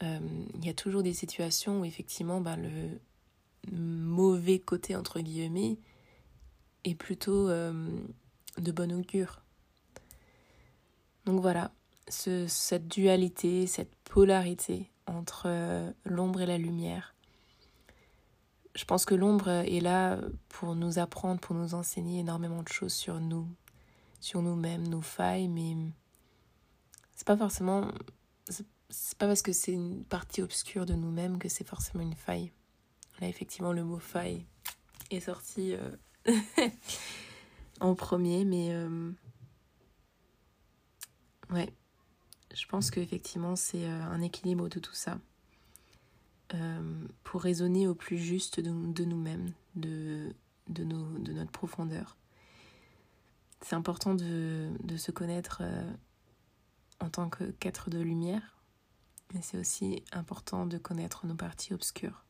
euh, 0.04 0.20
il 0.56 0.66
y 0.66 0.70
a 0.70 0.74
toujours 0.74 1.04
des 1.04 1.14
situations 1.14 1.82
où 1.82 1.86
effectivement 1.86 2.42
ben, 2.42 2.58
le 2.58 3.78
mauvais 3.78 4.60
côté, 4.60 4.96
entre 4.96 5.20
guillemets, 5.20 5.78
est 6.84 6.96
plutôt 6.96 7.50
euh, 7.50 7.90
de 8.58 8.72
bon 8.72 8.92
augure. 8.94 9.42
Donc 11.26 11.42
voilà, 11.42 11.72
ce, 12.08 12.48
cette 12.48 12.88
dualité, 12.88 13.68
cette 13.68 13.94
polarité 14.06 14.90
entre 15.08 15.44
euh, 15.48 15.92
l'ombre 16.06 16.42
et 16.42 16.46
la 16.46 16.58
lumière. 16.58 17.14
Je 18.76 18.86
pense 18.86 19.06
que 19.06 19.16
l'ombre 19.16 19.50
est 19.50 19.80
là 19.82 20.20
pour 20.50 20.76
nous 20.76 21.00
apprendre, 21.00 21.42
pour 21.42 21.56
nous 21.56 21.74
enseigner 21.74 22.20
énormément 22.20 22.62
de 22.62 22.68
choses 22.68 22.94
sur 22.94 23.20
nous, 23.20 23.48
sur 24.22 24.44
nous-mêmes, 24.44 24.88
nos 24.88 25.02
failles, 25.02 25.48
mais 25.48 25.76
c'est 27.18 27.26
pas 27.26 27.36
forcément 27.36 27.92
c'est 28.90 29.18
pas 29.18 29.28
parce 29.28 29.42
que 29.42 29.52
c'est 29.52 29.74
une 29.74 30.04
partie 30.06 30.42
obscure 30.42 30.86
de 30.86 30.94
nous-mêmes 30.94 31.40
que 31.40 31.50
c'est 31.50 31.68
forcément 31.68 32.04
une 32.04 32.16
faille. 32.16 32.52
Là, 33.20 33.28
effectivement, 33.28 33.74
le 33.74 33.84
mot 33.84 34.00
faille 34.00 34.46
est 35.12 35.20
sorti 35.20 35.74
euh, 35.74 35.92
en 37.80 37.96
premier, 37.96 38.46
mais 38.46 38.70
euh, 38.72 39.12
ouais, 41.50 41.74
je 42.54 42.66
pense 42.68 42.92
qu'effectivement, 42.92 43.56
c'est 43.56 43.86
euh, 43.86 44.04
un 44.04 44.22
équilibre 44.22 44.70
de 44.70 44.80
tout 44.80 44.94
ça. 44.96 45.20
pour 47.24 47.42
raisonner 47.42 47.88
au 47.88 47.96
plus 47.96 48.18
juste 48.18 48.62
de, 48.62 49.04
nous-mêmes, 49.04 49.52
de, 49.76 50.34
de, 50.70 50.84
de, 50.84 51.34
notre 51.34 51.52
profondeur. 51.52 52.16
C'est 53.62 53.76
important 53.76 54.14
de, 54.16 54.70
de, 54.84 54.96
se 54.96 55.12
connaître 55.12 55.62
en 57.00 57.10
tant 57.10 57.30
qu'être 57.30 57.90
de 57.90 58.00
lumière, 58.00 58.58
mais 59.34 59.42
c'est 59.42 59.58
aussi 59.58 60.04
important 60.12 60.66
de 60.66 60.78
connaître 60.78 61.26
nos 61.26 61.36
parties 61.36 61.74
obscures. 61.74 62.24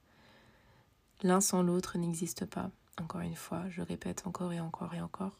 L'un 1.24 1.42
sans 1.42 1.64
l'autre 1.64 1.98
n'existe 1.98 2.46
pas. 2.46 2.72
Encore 3.00 3.22
une 3.22 3.36
fois, 3.36 3.68
je 3.70 3.82
répète 3.82 4.26
encore 4.26 4.54
et 4.54 4.60
encore 4.60 4.94
et 4.94 5.02
encore. 5.02 5.40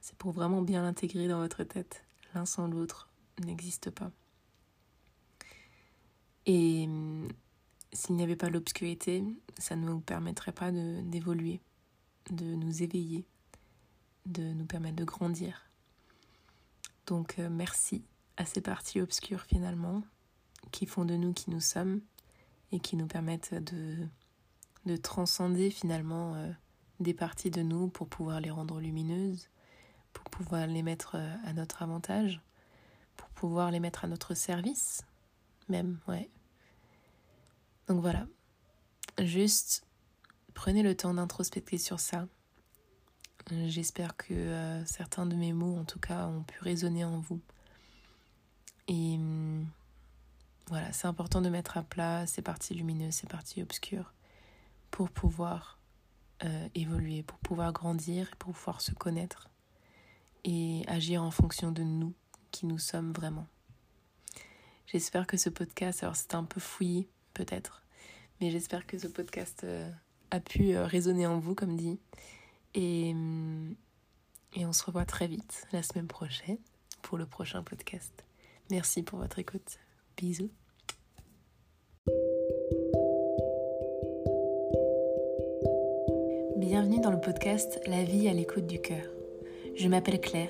C'est 0.00 0.16
pour 0.16 0.32
vraiment 0.32 0.62
bien 0.62 0.82
l'intégrer 0.82 1.28
dans 1.28 1.38
votre 1.38 1.64
tête. 1.64 2.04
L'un 2.34 2.46
sans 2.46 2.68
l'autre 2.68 3.08
n'existe 3.42 3.90
pas. 3.90 4.10
Et 6.46 6.84
hum, 6.86 7.28
s'il 7.92 8.16
n'y 8.16 8.22
avait 8.22 8.36
pas 8.36 8.50
l'obscurité, 8.50 9.24
ça 9.58 9.76
ne 9.76 9.86
nous 9.86 10.00
permettrait 10.00 10.52
pas 10.52 10.70
d'évoluer, 10.70 11.60
de, 12.30 12.44
nous 12.44 12.82
éveiller, 12.82 13.24
de 14.26 14.42
nous 14.42 14.66
permettre 14.66 14.96
de 14.96 15.04
grandir. 15.04 15.68
Donc 17.06 17.38
euh, 17.38 17.48
merci 17.50 18.04
à 18.36 18.44
ces 18.44 18.60
parties 18.60 19.00
obscures 19.00 19.42
finalement, 19.42 20.02
qui 20.72 20.86
font 20.86 21.04
de 21.04 21.14
nous 21.14 21.32
qui 21.32 21.50
nous 21.50 21.60
sommes 21.60 22.00
et 22.72 22.80
qui 22.80 22.96
nous 22.96 23.06
permettent 23.06 23.54
de, 23.54 23.96
de 24.86 24.96
transcender 24.96 25.70
finalement 25.70 26.34
euh, 26.34 26.50
des 27.00 27.14
parties 27.14 27.50
de 27.50 27.62
nous 27.62 27.88
pour 27.88 28.08
pouvoir 28.08 28.40
les 28.40 28.50
rendre 28.50 28.80
lumineuses, 28.80 29.48
pour 30.12 30.24
pouvoir 30.24 30.66
les 30.66 30.82
mettre 30.82 31.16
euh, 31.16 31.34
à 31.44 31.52
notre 31.52 31.82
avantage, 31.82 32.40
pour 33.16 33.28
pouvoir 33.30 33.70
les 33.70 33.80
mettre 33.80 34.04
à 34.04 34.08
notre 34.08 34.34
service 34.34 35.04
même, 35.68 35.98
ouais. 36.08 36.30
Donc 37.88 38.00
voilà, 38.00 38.26
juste 39.22 39.86
prenez 40.54 40.82
le 40.82 40.96
temps 40.96 41.14
d'introspecter 41.14 41.78
sur 41.78 42.00
ça. 42.00 42.26
J'espère 43.66 44.16
que 44.16 44.32
euh, 44.32 44.84
certains 44.86 45.26
de 45.26 45.34
mes 45.34 45.52
mots, 45.52 45.76
en 45.76 45.84
tout 45.84 45.98
cas, 45.98 46.26
ont 46.26 46.42
pu 46.42 46.58
résonner 46.60 47.04
en 47.04 47.18
vous. 47.18 47.40
Et 48.88 49.16
hum, 49.16 49.66
voilà, 50.68 50.92
c'est 50.92 51.06
important 51.06 51.40
de 51.40 51.48
mettre 51.48 51.76
à 51.76 51.82
plat 51.82 52.26
ces 52.26 52.42
parties 52.42 52.74
lumineuses, 52.74 53.14
ces 53.14 53.26
parties 53.26 53.62
obscures, 53.62 54.12
pour 54.90 55.10
pouvoir 55.10 55.78
euh, 56.44 56.68
évoluer, 56.74 57.22
pour 57.22 57.38
pouvoir 57.38 57.72
grandir, 57.72 58.34
pour 58.38 58.52
pouvoir 58.52 58.80
se 58.80 58.92
connaître 58.92 59.48
et 60.44 60.82
agir 60.86 61.22
en 61.22 61.30
fonction 61.30 61.72
de 61.72 61.82
nous, 61.82 62.12
qui 62.50 62.66
nous 62.66 62.78
sommes 62.78 63.12
vraiment. 63.12 63.46
J'espère 64.86 65.26
que 65.26 65.36
ce 65.36 65.48
podcast, 65.48 66.02
alors 66.02 66.16
c'est 66.16 66.34
un 66.34 66.44
peu 66.44 66.60
fouillé 66.60 67.08
peut-être, 67.32 67.82
mais 68.40 68.50
j'espère 68.50 68.86
que 68.86 68.98
ce 68.98 69.06
podcast 69.06 69.62
euh, 69.64 69.90
a 70.30 70.40
pu 70.40 70.74
euh, 70.74 70.86
résonner 70.86 71.26
en 71.26 71.38
vous, 71.38 71.54
comme 71.54 71.76
dit. 71.76 71.98
Et, 72.74 73.12
hum, 73.12 73.74
et 74.52 74.66
on 74.66 74.72
se 74.72 74.84
revoit 74.84 75.06
très 75.06 75.26
vite 75.26 75.66
la 75.72 75.82
semaine 75.82 76.08
prochaine 76.08 76.58
pour 77.02 77.18
le 77.18 77.26
prochain 77.26 77.62
podcast. 77.62 78.24
Merci 78.70 79.02
pour 79.02 79.18
votre 79.18 79.38
écoute. 79.38 79.78
Bisous. 80.16 80.50
Bienvenue 86.56 87.00
dans 87.00 87.10
le 87.10 87.20
podcast 87.20 87.78
La 87.86 88.04
vie 88.04 88.26
à 88.26 88.32
l'écoute 88.32 88.66
du 88.66 88.80
cœur. 88.80 89.04
Je 89.76 89.86
m'appelle 89.88 90.20
Claire 90.20 90.48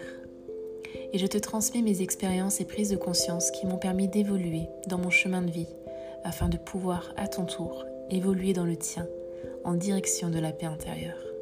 et 1.12 1.18
je 1.18 1.26
te 1.26 1.38
transmets 1.38 1.82
mes 1.82 2.02
expériences 2.02 2.60
et 2.60 2.64
prises 2.64 2.90
de 2.90 2.96
conscience 2.96 3.50
qui 3.50 3.66
m'ont 3.66 3.78
permis 3.78 4.06
d'évoluer 4.06 4.68
dans 4.86 4.98
mon 4.98 5.10
chemin 5.10 5.42
de 5.42 5.50
vie 5.50 5.74
afin 6.22 6.48
de 6.48 6.56
pouvoir 6.56 7.12
à 7.16 7.26
ton 7.26 7.46
tour 7.46 7.84
évoluer 8.10 8.52
dans 8.52 8.64
le 8.64 8.76
tien 8.76 9.08
en 9.64 9.74
direction 9.74 10.30
de 10.30 10.38
la 10.38 10.52
paix 10.52 10.66
intérieure. 10.66 11.33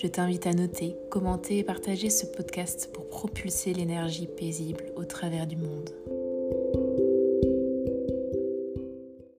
Je 0.00 0.06
t'invite 0.06 0.46
à 0.46 0.54
noter, 0.54 0.96
commenter 1.10 1.58
et 1.58 1.62
partager 1.62 2.08
ce 2.08 2.24
podcast 2.24 2.88
pour 2.94 3.10
propulser 3.10 3.74
l'énergie 3.74 4.26
paisible 4.26 4.86
au 4.96 5.04
travers 5.04 5.46
du 5.46 5.56
monde. 5.56 5.90